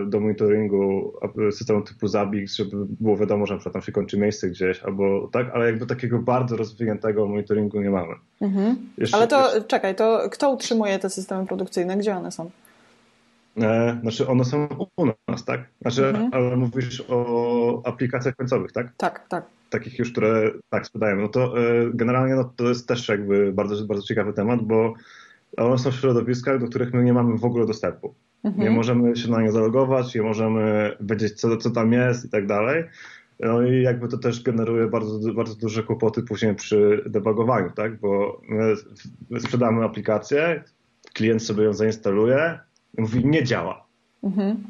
do 0.07 0.19
monitoringu 0.19 1.13
systemu 1.51 1.81
typu 1.81 2.07
Zabix, 2.07 2.55
żeby 2.55 2.77
było 2.99 3.17
wiadomo, 3.17 3.45
że 3.45 3.53
na 3.53 3.57
przykład 3.57 3.73
tam 3.73 3.81
się 3.81 3.91
kończy 3.91 4.17
miejsce 4.17 4.49
gdzieś, 4.49 4.83
albo 4.83 5.29
tak, 5.31 5.47
ale 5.53 5.65
jakby 5.65 5.85
takiego 5.85 6.19
bardzo 6.19 6.57
rozwiniętego 6.57 7.27
monitoringu 7.27 7.81
nie 7.81 7.89
mamy. 7.89 8.13
Mhm. 8.41 8.75
Jeszcze, 8.97 9.17
ale 9.17 9.27
to 9.27 9.45
jeszcze... 9.45 9.63
czekaj, 9.63 9.95
to 9.95 10.29
kto 10.31 10.51
utrzymuje 10.51 10.99
te 10.99 11.09
systemy 11.09 11.47
produkcyjne? 11.47 11.97
Gdzie 11.97 12.15
one 12.15 12.31
są? 12.31 12.51
E, 13.61 13.99
znaczy 14.01 14.27
one 14.27 14.45
są 14.45 14.67
u 14.97 15.05
nas, 15.27 15.45
tak? 15.45 15.61
Znaczy, 15.81 16.07
mhm. 16.07 16.29
ale 16.33 16.57
mówisz 16.57 17.03
o 17.09 17.81
aplikacjach 17.85 18.35
końcowych, 18.35 18.71
tak? 18.71 18.95
Tak, 18.97 19.27
tak. 19.27 19.45
Takich 19.69 19.99
już, 19.99 20.11
które 20.11 20.51
tak 20.69 20.87
sprzedajemy. 20.87 21.21
No 21.21 21.27
to 21.27 21.59
e, 21.59 21.61
generalnie 21.93 22.35
no, 22.35 22.53
to 22.55 22.69
jest 22.69 22.87
też 22.87 23.09
jakby 23.09 23.53
bardzo, 23.53 23.85
bardzo 23.85 24.03
ciekawy 24.03 24.33
temat, 24.33 24.61
bo 24.61 24.93
one 25.57 25.77
są 25.77 25.91
w 25.91 25.95
środowiskach, 25.95 26.59
do 26.59 26.67
których 26.67 26.93
my 26.93 27.03
nie 27.03 27.13
mamy 27.13 27.37
w 27.37 27.45
ogóle 27.45 27.65
dostępu. 27.65 28.13
Mhm. 28.43 28.63
Nie 28.63 28.71
możemy 28.71 29.15
się 29.15 29.31
na 29.31 29.41
nie 29.41 29.51
zalogować, 29.51 30.15
nie 30.15 30.21
możemy 30.21 30.95
wiedzieć, 31.01 31.33
co, 31.33 31.57
co 31.57 31.69
tam 31.69 31.93
jest 31.93 32.25
i 32.25 32.29
tak 32.29 32.47
dalej. 32.47 32.83
No 33.39 33.61
i 33.61 33.81
jakby 33.81 34.07
to 34.07 34.17
też 34.17 34.43
generuje 34.43 34.87
bardzo, 34.87 35.33
bardzo 35.33 35.55
duże 35.55 35.83
kłopoty 35.83 36.23
później 36.23 36.55
przy 36.55 37.03
debugowaniu, 37.05 37.71
tak? 37.71 37.99
Bo 37.99 38.41
my 39.29 39.39
sprzedamy 39.39 39.85
aplikację, 39.85 40.63
klient 41.13 41.43
sobie 41.43 41.63
ją 41.63 41.73
zainstaluje, 41.73 42.59
mówi 42.97 43.25
nie 43.25 43.43
działa. 43.43 43.85
Mhm. 44.23 44.63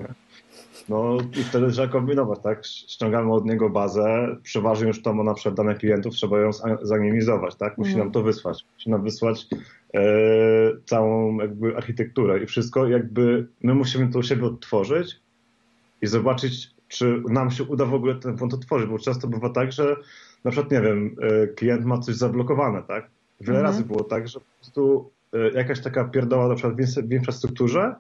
No 0.90 1.18
i 1.40 1.44
wtedy 1.44 1.72
trzeba 1.72 1.88
kombinować, 1.88 2.40
tak? 2.44 2.66
Ściągamy 2.66 3.34
od 3.34 3.46
niego 3.46 3.70
bazę, 3.70 4.36
przeważnie 4.44 4.88
już 4.88 5.02
to 5.02 5.14
ma 5.14 5.24
na 5.24 5.34
przykład 5.34 5.56
dane 5.56 5.76
klientów, 5.76 6.14
trzeba 6.14 6.40
ją 6.40 6.50
zanimizować, 6.82 7.56
tak? 7.56 7.78
Musi 7.78 7.92
mhm. 7.92 8.06
nam 8.06 8.14
to 8.14 8.24
wysłać. 8.24 8.66
Musi 8.74 8.90
nam 8.90 9.04
wysłać 9.04 9.48
e, 9.94 10.02
całą 10.86 11.38
jakby 11.40 11.78
architekturę 11.78 12.44
i 12.44 12.46
wszystko 12.46 12.88
jakby 12.88 13.48
my 13.64 13.76
musimy 13.76 14.12
to 14.12 14.20
u 14.20 14.24
siebie 14.24 14.46
odtworzyć 14.46 15.20
i 16.02 16.08
zobaczyć, 16.08 16.72
czy 16.88 17.24
nam 17.30 17.52
się 17.52 17.64
uda 17.64 17.86
w 17.86 17.94
ogóle 17.94 18.16
ten 18.16 18.36
błąd 18.36 18.54
otworzyć, 18.54 18.90
bo 18.90 19.00
często 19.00 19.28
bywa 19.28 19.50
tak, 19.50 19.72
że 19.72 19.96
na 20.44 20.52
przykład, 20.52 20.72
nie 20.72 20.82
wiem, 20.82 21.16
e, 21.22 21.48
klient 21.48 21.86
ma 21.86 21.98
coś 21.98 22.16
zablokowane, 22.16 22.84
tak? 22.84 23.10
Wiele 23.42 23.60
mhm. 23.60 23.74
razy 23.76 23.86
było 23.86 24.04
tak, 24.04 24.28
że 24.28 24.40
po 24.40 24.46
prostu 24.60 25.10
e, 25.34 25.52
jakaś 25.52 25.82
taka 25.82 26.04
pierdoła 26.04 26.48
na 26.48 26.56
przykład 26.56 26.76
w 27.08 27.12
infrastrukturze 27.12 27.96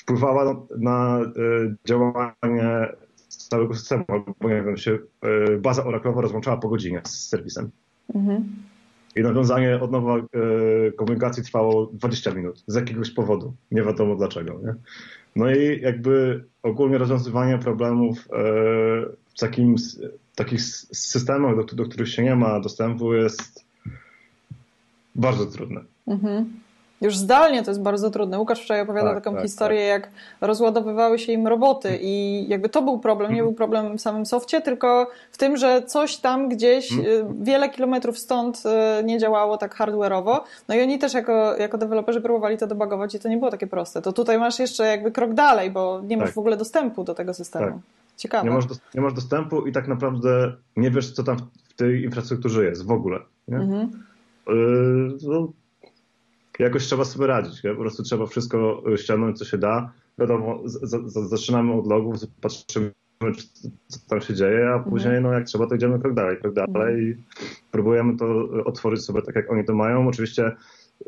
wpływała 0.00 0.66
na, 0.78 1.20
e, 1.20 1.74
działanie 1.84 2.88
całego 3.28 3.74
systemu, 3.74 4.04
bo 4.40 4.48
nie 4.48 4.62
wiem, 4.62 4.76
się 4.76 4.98
e, 5.22 5.56
baza 5.58 5.84
oraklowa 5.84 6.20
rozłączała 6.20 6.56
po 6.56 6.68
godzinie 6.68 7.00
z 7.04 7.28
serwisem. 7.28 7.70
Mhm. 8.14 8.44
I 9.16 9.20
nawiązanie 9.22 9.80
od 9.80 9.92
nowa 9.92 10.16
e, 10.16 10.22
komunikacji 10.92 11.42
trwało 11.42 11.86
20 11.86 12.30
minut 12.30 12.64
z 12.66 12.74
jakiegoś 12.74 13.10
powodu. 13.10 13.54
Nie 13.70 13.82
wiadomo 13.82 14.16
dlaczego. 14.16 14.60
Nie? 14.64 14.74
No 15.36 15.50
i 15.50 15.80
jakby 15.80 16.44
ogólnie 16.62 16.98
rozwiązywanie 16.98 17.58
problemów 17.58 18.28
w 19.34 19.40
takim, 19.40 19.74
takich 20.34 20.62
systemach, 20.62 21.56
do, 21.56 21.64
do 21.64 21.84
których 21.84 22.08
się 22.08 22.22
nie 22.22 22.36
ma 22.36 22.60
dostępu, 22.60 23.14
jest 23.14 23.64
bardzo 25.14 25.46
trudne. 25.46 25.80
Mhm. 26.06 26.60
Już 27.00 27.16
zdalnie 27.16 27.62
to 27.62 27.70
jest 27.70 27.82
bardzo 27.82 28.10
trudne. 28.10 28.38
Łukasz 28.38 28.62
wczoraj 28.62 28.82
opowiadał 28.82 29.14
tak, 29.14 29.24
taką 29.24 29.36
tak, 29.36 29.44
historię, 29.44 29.80
tak. 29.92 30.02
jak 30.02 30.12
rozładowywały 30.40 31.18
się 31.18 31.32
im 31.32 31.46
roboty 31.46 31.98
i 32.02 32.44
jakby 32.48 32.68
to 32.68 32.82
był 32.82 32.98
problem. 32.98 33.30
Nie 33.30 33.40
mhm. 33.40 33.48
był 33.48 33.56
problem 33.56 33.98
w 33.98 34.00
samym 34.00 34.26
softie, 34.26 34.60
tylko 34.60 35.10
w 35.32 35.38
tym, 35.38 35.56
że 35.56 35.82
coś 35.82 36.16
tam 36.16 36.48
gdzieś 36.48 36.92
mhm. 36.92 37.08
y, 37.08 37.44
wiele 37.44 37.68
kilometrów 37.68 38.18
stąd 38.18 38.62
y, 39.00 39.04
nie 39.04 39.18
działało 39.18 39.56
tak 39.56 39.76
hardware'owo. 39.76 40.40
No 40.68 40.74
i 40.74 40.82
oni 40.82 40.98
też 40.98 41.14
jako, 41.14 41.56
jako 41.56 41.78
deweloperzy 41.78 42.20
próbowali 42.20 42.58
to 42.58 42.66
debugować 42.66 43.14
i 43.14 43.18
to 43.18 43.28
nie 43.28 43.36
było 43.36 43.50
takie 43.50 43.66
proste. 43.66 44.02
To 44.02 44.12
tutaj 44.12 44.38
masz 44.38 44.58
jeszcze 44.58 44.86
jakby 44.86 45.10
krok 45.10 45.34
dalej, 45.34 45.70
bo 45.70 46.00
nie 46.04 46.16
masz 46.16 46.28
tak. 46.28 46.34
w 46.34 46.38
ogóle 46.38 46.56
dostępu 46.56 47.04
do 47.04 47.14
tego 47.14 47.34
systemu. 47.34 47.66
Tak. 47.66 47.74
Ciekawe. 48.16 48.48
Nie 48.48 48.54
masz, 48.54 48.64
nie 48.94 49.00
masz 49.00 49.12
dostępu 49.12 49.66
i 49.66 49.72
tak 49.72 49.88
naprawdę 49.88 50.52
nie 50.76 50.90
wiesz, 50.90 51.12
co 51.12 51.22
tam 51.22 51.36
w 51.68 51.74
tej 51.74 52.02
infrastrukturze 52.02 52.64
jest 52.64 52.86
w 52.86 52.90
ogóle. 52.90 53.18
Nie? 53.48 53.56
Mhm. 53.56 53.90
Yy, 54.48 55.16
no, 55.22 55.48
jakoś 56.58 56.86
trzeba 56.86 57.04
sobie 57.04 57.26
radzić. 57.26 57.64
Nie? 57.64 57.70
Po 57.70 57.80
prostu 57.80 58.02
trzeba 58.02 58.26
wszystko 58.26 58.82
ściągnąć, 58.96 59.38
co 59.38 59.44
się 59.44 59.58
da. 59.58 59.92
Wiadomo, 60.18 60.60
z, 60.64 60.90
z, 60.90 61.12
zaczynamy 61.28 61.72
od 61.72 61.86
logów, 61.86 62.16
patrzymy, 62.40 62.92
co 63.88 63.98
tam 64.08 64.20
się 64.20 64.34
dzieje, 64.34 64.68
a 64.68 64.74
mhm. 64.74 64.84
później, 64.84 65.20
no 65.20 65.32
jak 65.32 65.44
trzeba, 65.44 65.66
to 65.66 65.74
idziemy 65.74 65.98
krok 65.98 66.14
dalej, 66.14 66.36
krok 66.36 66.54
dalej 66.54 66.94
mhm. 66.94 67.00
i 67.00 67.16
próbujemy 67.70 68.16
to 68.16 68.48
otworzyć 68.64 69.04
sobie 69.04 69.22
tak, 69.22 69.36
jak 69.36 69.50
oni 69.50 69.64
to 69.64 69.74
mają. 69.74 70.08
Oczywiście 70.08 70.52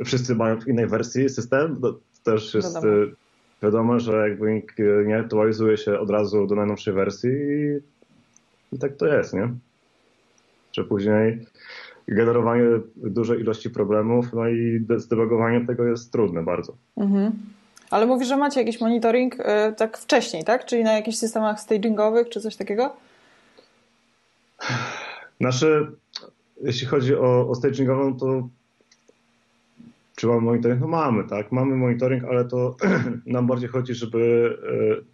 wszyscy 0.04 0.34
mają 0.34 0.60
w 0.60 0.68
innej 0.68 0.86
wersji 0.86 1.28
system, 1.28 1.80
to 1.80 1.98
też 2.24 2.54
jest 2.54 2.74
wiadomo, 2.74 3.02
e, 3.02 3.06
wiadomo 3.62 4.00
że 4.00 4.28
jakby 4.28 4.62
nie 5.06 5.18
aktualizuje 5.18 5.76
się 5.76 5.98
od 5.98 6.10
razu 6.10 6.46
do 6.46 6.54
najnowszej 6.54 6.94
wersji 6.94 7.30
i, 7.30 7.78
i 8.76 8.78
tak 8.78 8.96
to 8.96 9.06
jest, 9.06 9.34
nie? 9.34 9.48
Że 10.72 10.84
później 10.84 11.46
generowanie 12.08 12.64
dużej 12.96 13.40
ilości 13.40 13.70
problemów, 13.70 14.32
no 14.32 14.48
i 14.48 14.86
zdebugowanie 14.96 15.66
tego 15.66 15.84
jest 15.84 16.12
trudne 16.12 16.42
bardzo. 16.42 16.76
Mhm. 16.96 17.32
Ale 17.90 18.06
mówisz, 18.06 18.28
że 18.28 18.36
macie 18.36 18.60
jakiś 18.60 18.80
monitoring 18.80 19.34
y, 19.40 19.44
tak 19.76 19.98
wcześniej, 19.98 20.44
tak? 20.44 20.64
Czyli 20.64 20.84
na 20.84 20.92
jakichś 20.92 21.16
systemach 21.16 21.60
stagingowych 21.60 22.28
czy 22.28 22.40
coś 22.40 22.56
takiego? 22.56 22.96
Nasze, 25.40 25.86
jeśli 26.62 26.86
chodzi 26.86 27.14
o, 27.14 27.48
o 27.48 27.54
stagingową, 27.54 28.16
to 28.16 28.48
czy 30.16 30.26
mamy 30.26 30.40
monitoring? 30.40 30.80
No 30.80 30.86
mamy, 30.86 31.24
tak. 31.24 31.52
Mamy 31.52 31.76
monitoring, 31.76 32.24
ale 32.24 32.44
to 32.44 32.76
nam 33.26 33.46
bardziej 33.46 33.68
chodzi, 33.68 33.94
żeby 33.94 34.18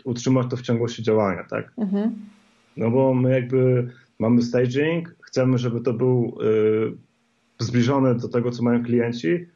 y, 0.05 0.09
utrzymać 0.09 0.47
to 0.51 0.57
w 0.57 0.63
ciągłości 0.63 1.03
działania, 1.03 1.45
tak? 1.45 1.73
Mhm. 1.79 2.17
No 2.77 2.91
bo 2.91 3.15
my 3.15 3.31
jakby 3.31 3.89
mamy 4.19 4.43
staging, 4.43 5.15
chcemy, 5.29 5.59
żeby 5.59 5.81
to 5.81 5.93
był 5.93 6.39
y, 6.43 7.65
zbliżony 7.65 8.15
do 8.15 8.29
tego, 8.29 8.51
co 8.51 8.63
mają 8.63 8.85
klienci, 8.85 9.47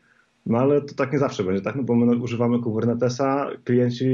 no 0.46 0.58
ale 0.58 0.80
to 0.80 0.94
tak 0.94 1.12
nie 1.12 1.18
zawsze 1.18 1.44
będzie, 1.44 1.62
tak? 1.62 1.76
No 1.76 1.82
bo 1.82 1.94
my 1.94 2.16
używamy 2.16 2.58
Kubernetesa, 2.58 3.50
klienci 3.64 4.06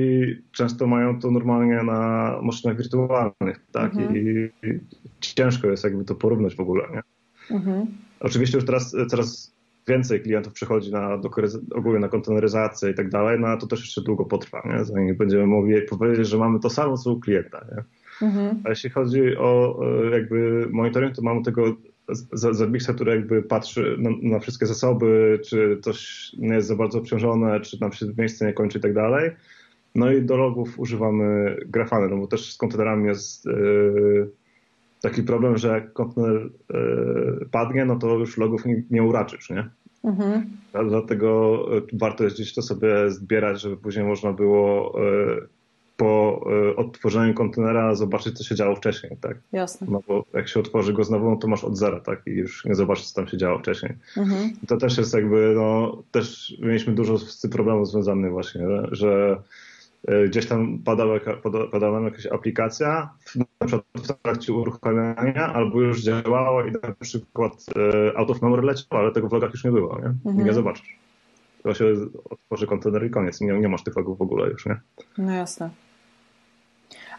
często 0.53 0.87
mają 0.87 1.21
to 1.21 1.31
normalnie 1.31 1.83
na 1.83 2.33
maszynach 2.43 2.77
wirtualnych, 2.77 3.61
tak? 3.73 3.95
Mhm. 3.95 4.17
I, 4.17 4.51
I, 4.63 4.81
ciężko 5.21 5.69
jest 5.69 5.85
jakby 5.85 6.05
to 6.05 6.15
porównać 6.15 6.55
w 6.55 6.61
ogóle, 6.61 6.85
nie? 6.93 7.03
Mhm. 7.57 7.87
Oczywiście 8.21 8.59
już 8.59 8.67
teraz 8.67 8.97
coraz 9.09 9.53
więcej 9.89 10.21
klientów 10.21 10.53
przychodzi 10.53 10.93
na, 10.93 11.19
do, 11.19 11.31
ogólnie 11.75 12.01
na 12.01 12.09
konteneryzację 12.09 12.91
i 12.91 12.95
tak 12.95 13.09
dalej, 13.09 13.41
no 13.41 13.57
to 13.57 13.67
też 13.67 13.81
jeszcze 13.81 14.03
długo 14.03 14.25
potrwa, 14.25 14.63
nie? 14.65 14.85
Zanim 14.85 15.17
będziemy 15.17 15.47
mogli 15.47 15.83
powiedzieć, 15.83 16.29
że 16.29 16.39
mamy 16.39 16.61
to 16.61 16.71
samo, 16.71 16.97
co 16.97 17.13
u 17.13 17.21
klienta, 17.21 17.65
nie? 17.77 17.83
Mhm. 18.23 18.63
A 18.65 18.69
jeśli 18.69 18.91
chodzi 18.91 19.37
o 19.37 19.81
e, 20.07 20.11
jakby 20.11 20.69
monitoring, 20.71 21.15
to 21.15 21.23
mamy 21.23 21.43
tego 21.43 21.77
Zabixa, 22.33 22.95
który 22.95 23.13
jakby 23.13 23.43
patrzy 23.43 23.97
na, 23.99 24.11
na, 24.23 24.39
wszystkie 24.39 24.67
zasoby, 24.67 25.41
czy 25.45 25.79
coś 25.83 26.31
nie 26.39 26.55
jest 26.55 26.69
za 26.69 26.77
bardzo 26.77 26.99
obciążone, 26.99 27.61
czy 27.61 27.81
nam 27.81 27.93
się 27.93 28.07
miejsce 28.19 28.47
nie 28.47 28.53
kończy 28.53 28.79
i 28.79 28.81
tak 28.81 28.95
dalej. 28.95 29.31
No 29.95 30.13
i 30.13 30.23
do 30.23 30.37
logów 30.37 30.79
używamy 30.79 31.57
grafany, 31.67 32.09
no 32.09 32.17
bo 32.17 32.27
też 32.27 32.53
z 32.53 32.57
kontenerami 32.57 33.07
jest 33.07 33.47
yy, 33.47 34.31
taki 35.03 35.23
problem, 35.23 35.59
że 35.59 35.69
jak 35.69 35.93
kontener 35.93 36.51
yy, 36.71 37.49
padnie, 37.51 37.85
no 37.85 37.97
to 37.97 38.19
już 38.19 38.39
logów 38.39 38.67
nie, 38.67 38.83
nie 38.91 39.03
uraczysz, 39.03 39.51
nie? 39.51 39.71
Mhm. 40.05 40.47
Dlatego 40.89 41.65
warto 41.93 42.25
jest 42.25 42.37
gdzieś 42.37 42.55
to 42.55 42.63
sobie 42.63 43.11
zbierać, 43.11 43.61
żeby 43.61 43.77
później 43.77 44.05
można 44.05 44.33
było 44.33 44.95
yy, 45.01 45.49
po 45.99 46.45
e, 46.71 46.77
odtworzeniu 46.77 47.35
kontenera 47.35 47.95
zobaczyć, 47.95 48.39
co 48.39 48.45
się 48.45 48.55
działo 48.55 48.77
wcześniej, 48.77 49.17
tak? 49.21 49.37
Jasne. 49.53 49.87
No 49.91 50.01
bo 50.09 50.25
jak 50.35 50.49
się 50.49 50.61
otworzy 50.61 50.93
go 50.93 51.05
znowu, 51.05 51.31
no 51.31 51.37
to 51.37 51.49
masz 51.49 51.65
od 51.65 51.77
zera, 51.77 52.01
tak? 52.01 52.23
I 52.27 52.31
już 52.31 52.65
nie 52.65 52.75
zobaczysz, 52.75 53.07
co 53.07 53.15
tam 53.15 53.29
się 53.29 53.37
działo 53.37 53.59
wcześniej. 53.59 53.93
Mhm. 54.17 54.51
To 54.69 54.77
też 54.77 54.99
jest 54.99 55.15
jakby, 55.15 55.53
no, 55.57 56.03
też 56.11 56.57
mieliśmy 56.63 56.95
dużo 56.95 57.19
z 57.19 57.41
tym 57.41 57.51
problemów 57.51 57.89
związanych 57.89 58.33
właśnie, 58.33 58.63
że 58.93 59.43
e, 60.09 60.29
gdzieś 60.29 60.47
tam 60.47 60.79
padała, 60.85 61.21
padała 61.73 62.01
nam 62.01 62.05
jakaś 62.05 62.27
aplikacja, 62.27 63.11
na 63.37 63.67
przykład 63.67 63.85
w 63.95 64.23
trakcie 64.23 64.53
uruchamiania, 64.53 65.53
albo 65.53 65.81
już 65.81 66.03
działała 66.03 66.67
i 66.67 66.73
na 66.73 66.95
przykład 67.01 67.67
e, 67.77 68.19
out 68.19 68.31
of 68.31 68.43
memory 68.43 68.63
leciało, 68.63 69.03
ale 69.03 69.13
tego 69.13 69.29
w 69.29 69.33
logach 69.33 69.51
już 69.51 69.65
nie 69.65 69.71
było, 69.71 69.99
nie? 70.01 70.31
Mhm. 70.31 70.47
Nie 70.47 70.53
zobaczysz. 70.53 70.97
To 71.63 71.75
się 71.75 71.85
otworzy 72.31 72.67
kontener 72.67 73.07
i 73.07 73.11
koniec. 73.11 73.41
Nie, 73.41 73.53
nie 73.53 73.69
masz 73.69 73.83
tych 73.83 73.97
logów 73.97 74.19
w 74.19 74.23
ogóle 74.23 74.51
już, 74.51 74.67
nie? 74.67 74.81
No 75.19 75.33
jasne. 75.33 75.71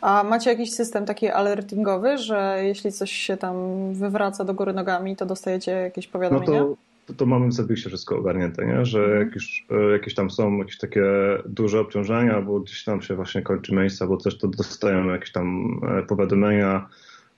A 0.01 0.23
macie 0.23 0.49
jakiś 0.49 0.71
system 0.71 1.05
taki 1.05 1.29
alertingowy, 1.29 2.17
że 2.17 2.59
jeśli 2.63 2.91
coś 2.91 3.11
się 3.11 3.37
tam 3.37 3.55
wywraca 3.93 4.43
do 4.45 4.53
góry 4.53 4.73
nogami, 4.73 5.15
to 5.15 5.25
dostajecie 5.25 5.71
jakieś 5.71 6.07
powiadomienia? 6.07 6.59
No 6.59 6.65
to 6.65 6.89
to, 7.09 7.13
to 7.13 7.25
mamy 7.25 7.47
w 7.47 7.53
Zabbixie 7.53 7.89
wszystko 7.89 8.17
ogarnięte, 8.17 8.65
nie? 8.65 8.85
że 8.85 8.99
Mhm. 8.99 9.19
jak 9.19 9.35
już 9.35 9.65
e, 9.71 9.91
jakieś 9.91 10.15
tam 10.15 10.31
są 10.31 10.57
jakieś 10.57 10.77
takie 10.77 11.03
duże 11.45 11.79
obciążenia, 11.79 12.35
albo 12.35 12.59
gdzieś 12.59 12.83
tam 12.83 13.01
się 13.01 13.15
właśnie 13.15 13.41
kończy 13.41 13.75
miejsce, 13.75 14.07
bo 14.07 14.17
też 14.17 14.37
to 14.37 14.47
dostajemy 14.47 15.11
jakieś 15.11 15.31
tam 15.31 15.79
e, 15.99 16.03
powiadomienia 16.03 16.89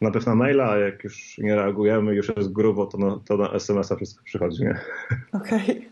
najpierw 0.01 0.25
na 0.25 0.35
maila, 0.35 0.71
a 0.71 0.77
jak 0.77 1.03
już 1.03 1.37
nie 1.37 1.55
reagujemy, 1.55 2.15
już 2.15 2.31
jest 2.37 2.51
grubo, 2.51 2.85
to 2.85 2.97
na, 2.97 3.19
to 3.25 3.37
na 3.37 3.51
SMS-a 3.51 3.95
wszystko 3.95 4.23
przychodzi, 4.23 4.63
nie? 4.63 4.79
Okej. 5.33 5.89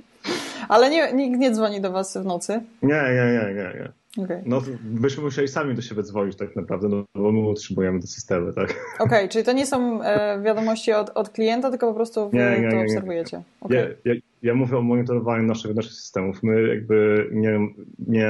Ale 0.69 0.89
nie, 0.89 1.13
nikt 1.13 1.39
nie 1.39 1.51
dzwoni 1.51 1.81
do 1.81 1.91
was 1.91 2.17
w 2.17 2.25
nocy? 2.25 2.61
Nie, 2.81 3.03
nie, 3.03 3.31
nie, 3.33 3.53
nie, 3.53 3.79
nie. 3.79 3.91
Okej, 4.17 4.41
No, 4.45 4.61
byśmy 4.83 5.23
musieli 5.23 5.47
sami 5.47 5.75
do 5.75 5.81
siebie 5.81 6.03
dzwonić 6.03 6.35
tak 6.37 6.55
naprawdę, 6.55 6.89
no, 6.89 7.03
bo 7.15 7.31
my 7.31 7.39
utrzymujemy 7.39 7.99
te 7.99 8.07
systemy, 8.07 8.53
tak? 8.53 8.75
Okej, 8.99 9.29
czyli 9.29 9.45
to 9.45 9.51
nie 9.51 9.65
są 9.65 10.03
e, 10.03 10.41
wiadomości 10.41 10.93
od, 10.93 11.09
od 11.09 11.29
klienta, 11.29 11.69
tylko 11.69 11.87
po 11.87 11.93
prostu 11.93 12.29
wy 12.29 12.37
Nie, 12.37 12.43
nie, 12.49 12.55
to 12.55 12.75
nie, 12.75 12.77
nie. 12.77 12.83
obserwujecie. 12.83 13.41
Okej. 13.61 13.77
Ja, 14.05 14.13
ja, 14.13 14.19
ja 14.43 14.55
mówię 14.55 14.77
o 14.77 14.81
monitorowaniu 14.81 15.43
naszych, 15.43 15.75
naszych 15.75 15.91
systemów. 15.93 16.43
My 16.43 16.67
jakby 16.67 17.27
nie, 17.31 17.59
nie, 18.07 18.29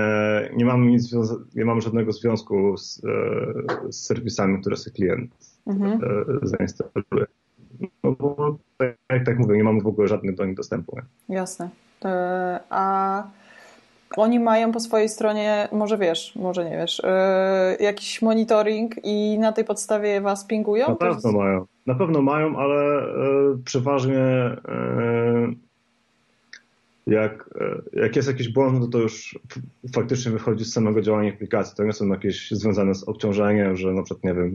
nie, 0.55 0.65
mamy, 0.65 0.85
nic, 0.91 1.15
nie 1.55 1.65
mamy 1.65 1.81
żadnego 1.81 2.11
związku 2.11 2.77
z, 2.77 3.01
e, 3.05 3.91
z 3.91 4.05
serwisami, 4.05 4.61
które 4.61 4.77
sobie 4.77 4.93
klient 4.95 5.31
Mhm. 5.67 5.91
e, 5.91 5.97
zainstaluje. 6.47 7.25
No 8.03 8.11
bo 8.11 8.57
tak, 8.77 9.25
tak 9.25 9.39
mówię, 9.39 9.57
nie 9.57 9.63
mamy 9.63 9.81
w 9.81 9.87
ogóle 9.87 10.07
żadnych 10.07 10.35
do 10.35 10.45
nich 10.45 10.55
dostępu. 10.55 10.97
Jasne. 11.29 11.69
E, 12.05 12.59
a 12.69 13.23
oni 14.17 14.39
mają 14.39 14.71
po 14.71 14.79
swojej 14.79 15.09
stronie, 15.09 15.67
może 15.71 15.97
wiesz, 15.97 16.35
może 16.35 16.65
nie 16.69 16.77
wiesz, 16.77 17.01
e, 17.03 17.77
jakiś 17.79 18.21
monitoring 18.21 18.95
i 19.03 19.39
na 19.39 19.51
tej 19.51 19.65
podstawie 19.65 20.21
was 20.21 20.45
pingują? 20.45 20.87
Na 20.89 20.95
To 20.95 21.05
jest- 21.07 21.23
pewno 21.23 21.39
mają. 21.39 21.65
Na 21.85 21.95
pewno 21.95 22.21
mają, 22.21 22.57
ale 22.57 22.75
e, 23.01 23.05
przeważnie 23.65 24.19
e, 24.19 25.53
jak, 27.07 27.49
e, 27.95 27.99
jak 28.01 28.15
jest 28.15 28.27
jakiś 28.27 28.49
błąd, 28.49 28.79
no 28.79 28.87
to 28.87 28.97
już 28.97 29.39
faktycznie 29.95 30.31
wychodzi 30.31 30.65
z 30.65 30.73
samego 30.73 31.01
działania 31.01 31.33
aplikacji. 31.33 31.75
To 31.77 31.83
nie 31.83 31.93
są 31.93 32.07
jakieś 32.07 32.51
związane 32.51 32.95
z 32.95 33.03
obciążeniem, 33.03 33.75
że 33.77 33.93
na 33.93 34.03
przykład, 34.03 34.23
nie 34.23 34.33
wiem, 34.33 34.53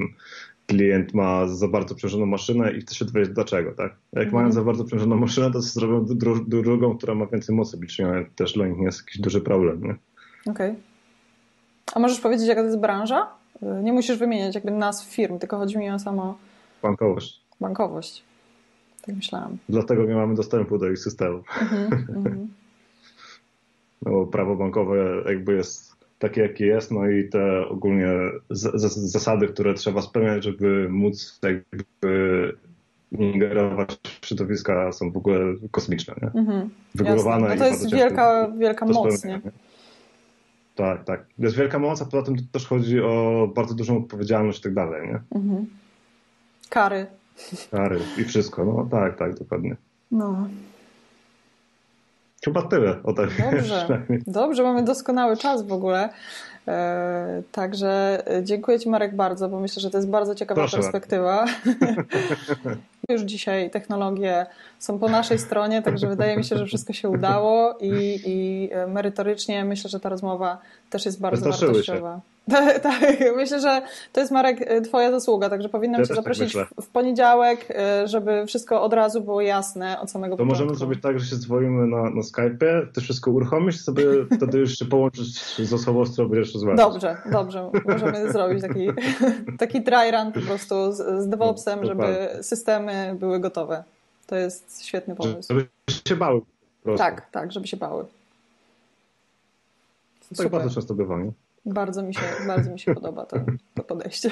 klient 0.66 1.14
ma 1.14 1.48
za 1.48 1.68
bardzo 1.68 1.94
przężoną 1.94 2.26
maszynę 2.26 2.72
i 2.72 2.80
chce 2.80 2.94
się 2.94 3.04
dowiedzieć 3.04 3.34
dlaczego, 3.34 3.72
tak? 3.72 3.92
Jak 4.12 4.24
Mhm. 4.24 4.42
mają 4.42 4.52
za 4.52 4.64
bardzo 4.64 4.84
przężoną 4.84 5.16
maszynę, 5.16 5.50
to 5.50 5.60
zrobią 5.62 6.04
dru- 6.04 6.44
drugą, 6.62 6.96
która 6.98 7.14
ma 7.14 7.26
więcej 7.26 7.56
mocy 7.56 7.76
bliczeniowej. 7.76 8.26
Też 8.36 8.52
dla 8.52 8.66
nich 8.66 8.78
nie 8.78 8.84
jest 8.84 8.98
jakiś 8.98 9.20
duży 9.20 9.40
problem, 9.40 9.82
nie? 9.82 9.94
Okej. 10.52 10.74
A 11.94 11.98
możesz 11.98 12.20
powiedzieć, 12.20 12.48
jaka 12.48 12.60
to 12.60 12.66
jest 12.66 12.78
branża? 12.80 13.28
Nie 13.82 13.92
musisz 13.92 14.18
wymieniać 14.18 14.54
jakby 14.54 14.70
nazw 14.70 15.06
firm, 15.14 15.38
tylko 15.38 15.56
chodzi 15.58 15.78
mi 15.78 15.90
o 15.90 15.98
samą 15.98 16.34
Bankowość. 16.82 17.40
bankowość. 17.60 18.22
Tak 19.06 19.14
myślałam. 19.16 19.56
Dlatego 19.68 20.04
nie 20.04 20.14
mamy 20.14 20.34
dostępu 20.34 20.78
do 20.78 20.90
ich 20.90 20.98
systemów. 20.98 21.46
Mhm, 21.62 21.92
mhm. 22.16 22.48
No, 24.02 24.10
bo 24.12 24.26
prawo 24.26 24.56
bankowe 24.56 24.96
jakby 25.26 25.54
jest 25.54 25.93
takie, 26.28 26.42
jakie 26.42 26.66
jest, 26.66 26.90
no 26.90 27.08
i 27.08 27.28
te 27.28 27.68
ogólnie 27.68 28.06
zasady, 28.94 29.48
które 29.48 29.74
trzeba 29.74 30.02
spełniać, 30.02 30.44
żeby 30.44 30.88
móc 30.88 31.40
jakby 31.42 32.56
ingerować 33.12 33.98
w 34.20 34.26
środowiska 34.26 34.92
są 34.92 35.12
w 35.12 35.16
ogóle 35.16 35.38
kosmiczne, 35.70 36.14
nie? 36.22 36.40
Mhm. 36.40 36.70
Wygórowane. 36.94 37.48
No 37.48 37.56
to 37.56 37.66
jest 37.66 37.92
wielka, 37.92 38.52
wielka 38.58 38.86
do 38.86 38.92
moc, 38.92 39.24
nie? 39.24 39.40
Tak, 40.74 41.04
tak. 41.04 41.26
Jest 41.38 41.56
wielka 41.56 41.78
moc, 41.78 42.02
a 42.02 42.04
poza 42.04 42.22
tym 42.22 42.36
też 42.52 42.66
chodzi 42.66 43.00
o 43.00 43.48
bardzo 43.54 43.74
dużą 43.74 43.98
odpowiedzialność 43.98 44.58
i 44.58 44.62
tak 44.62 44.74
dalej, 44.74 45.08
nie? 45.08 45.20
Mhm. 45.40 45.66
Kary. 46.68 47.06
Kary 47.70 48.00
i 48.18 48.24
wszystko, 48.24 48.64
no 48.64 48.88
tak, 48.90 49.18
tak, 49.18 49.38
dokładnie. 49.38 49.76
No. 50.10 50.48
Chyba 52.44 52.62
tyle 52.62 53.02
o 53.02 53.12
tym. 53.12 53.28
Dobrze, 53.52 54.02
dobrze, 54.26 54.62
mamy 54.62 54.82
doskonały 54.82 55.36
czas 55.36 55.66
w 55.66 55.72
ogóle. 55.72 56.08
E, 56.68 57.42
także 57.52 58.22
e, 58.36 58.44
dziękuję 58.44 58.80
Ci 58.80 58.88
Marek 58.88 59.16
bardzo, 59.16 59.48
bo 59.48 59.60
myślę, 59.60 59.82
że 59.82 59.90
to 59.90 59.98
jest 59.98 60.10
bardzo 60.10 60.34
ciekawa 60.34 60.60
Proszę 60.60 60.76
perspektywa. 60.76 61.44
Już 63.08 63.22
dzisiaj 63.22 63.70
technologie 63.70 64.46
są 64.78 64.98
po 64.98 65.08
naszej 65.08 65.38
stronie, 65.38 65.82
także 65.82 66.06
wydaje 66.06 66.36
mi 66.36 66.44
się, 66.44 66.56
że 66.56 66.66
wszystko 66.66 66.92
się 66.92 67.08
udało 67.08 67.78
i, 67.80 68.20
i 68.26 68.68
e, 68.72 68.86
merytorycznie 68.86 69.64
myślę, 69.64 69.90
że 69.90 70.00
ta 70.00 70.08
rozmowa 70.08 70.58
też 70.90 71.06
jest 71.06 71.20
bardzo 71.20 71.46
Wystraszyły 71.46 71.84
się. 71.84 72.20
Tak, 72.50 72.78
tak, 72.80 73.02
myślę, 73.36 73.60
że 73.60 73.82
to 74.12 74.20
jest 74.20 74.32
Marek 74.32 74.58
e, 74.60 74.80
Twoja 74.80 75.10
zasługa, 75.10 75.50
także 75.50 75.68
powinnam 75.68 76.00
Ja 76.00 76.04
Cię 76.06 76.08
tak 76.08 76.16
zaprosić 76.16 76.42
myślę. 76.44 76.66
w, 76.80 76.86
poniedziałek, 76.86 77.66
e, 77.70 78.08
żeby 78.08 78.46
wszystko 78.46 78.82
od 78.82 78.92
razu 78.92 79.20
było 79.20 79.40
jasne 79.40 80.00
od 80.00 80.10
samego 80.10 80.36
To 80.36 80.42
początku. 80.42 80.62
możemy 80.64 80.78
zrobić 80.78 81.02
tak, 81.02 81.20
że 81.20 81.26
się 81.26 81.36
dzwonimy 81.36 81.86
na, 81.86 82.02
na 82.02 82.20
Skype'ie, 82.22 82.86
ty 82.92 83.00
wszystko 83.00 83.30
uruchomisz, 83.30 83.80
sobie 83.80 84.04
wtedy 84.36 84.58
już 84.58 84.78
się 84.78 84.84
połączyć 84.84 85.38
z 85.68 85.72
osobą, 85.72 86.06
z 86.06 86.12
którą 86.12 86.28
będziesz 86.28 86.54
rozmawiać. 86.54 86.80
Dobrze, 86.80 87.16
dobrze. 87.32 87.70
Możemy 87.88 88.28
zrobić 88.32 88.62
taki, 88.62 88.88
taki 89.58 89.80
dry 89.80 90.10
run 90.10 90.32
po 90.32 90.40
prostu 90.40 90.92
z, 90.92 91.22
z 91.22 91.28
DevOpsem, 91.28 91.78
No, 91.80 91.86
żeby 91.86 92.28
systemy 92.42 93.16
były 93.18 93.40
gotowe. 93.40 93.84
To 94.26 94.36
jest 94.36 94.84
świetny 94.84 95.14
pomysł. 95.16 95.48
Żeby 95.54 95.66
się 96.08 96.16
bały 96.16 96.40
po. 96.84 96.94
Tak, 96.96 97.30
tak, 97.30 97.52
żeby 97.52 97.66
się 97.66 97.76
bały. 97.76 98.04
Tak 100.28 100.36
Super. 100.36 100.50
bardzo 100.50 100.74
często 100.74 100.94
bywa, 100.94 101.18
nie? 101.18 101.30
Bardzo 101.66 102.02
mi 102.02 102.14
się, 102.14 102.20
bardzo 102.46 102.70
mi 102.70 102.80
się 102.80 102.94
podoba 102.94 103.26
to, 103.26 103.36
to 103.74 103.82
podejście. 103.82 104.30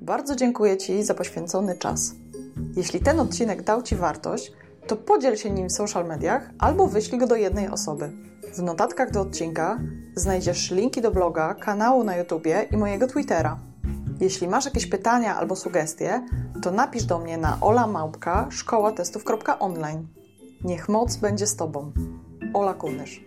Bardzo 0.00 0.36
dziękuję 0.36 0.76
Ci 0.76 1.04
za 1.04 1.14
poświęcony 1.14 1.78
czas. 1.78 2.14
Jeśli 2.76 3.00
ten 3.00 3.20
odcinek 3.20 3.62
dał 3.62 3.82
Ci 3.82 3.96
wartość, 3.96 4.52
to 4.86 4.96
podziel 4.96 5.36
się 5.36 5.50
nim 5.50 5.68
w 5.68 5.72
social 5.72 6.06
mediach 6.06 6.50
albo 6.58 6.86
wyślij 6.86 7.18
go 7.18 7.26
do 7.26 7.36
jednej 7.36 7.68
osoby. 7.68 8.10
W 8.54 8.62
notatkach 8.62 9.10
do 9.10 9.20
odcinka 9.20 9.80
znajdziesz 10.14 10.70
linki 10.70 11.00
do 11.00 11.10
bloga, 11.10 11.54
kanału 11.54 12.04
na 12.04 12.16
YouTubie 12.16 12.66
i 12.70 12.76
mojego 12.76 13.06
Twittera. 13.06 13.58
Jeśli 14.20 14.48
masz 14.48 14.64
jakieś 14.64 14.86
pytania 14.86 15.36
albo 15.36 15.56
sugestie, 15.56 16.26
to 16.62 16.70
napisz 16.70 17.04
do 17.04 17.18
mnie 17.18 17.38
na 17.38 17.58
olamałpka.szkołatestów.online. 17.60 20.15
Niech 20.66 20.88
moc 20.88 21.16
będzie 21.16 21.46
z 21.46 21.56
Tobą. 21.56 21.92
Ola 22.54 22.74
Kunysz. 22.74 23.24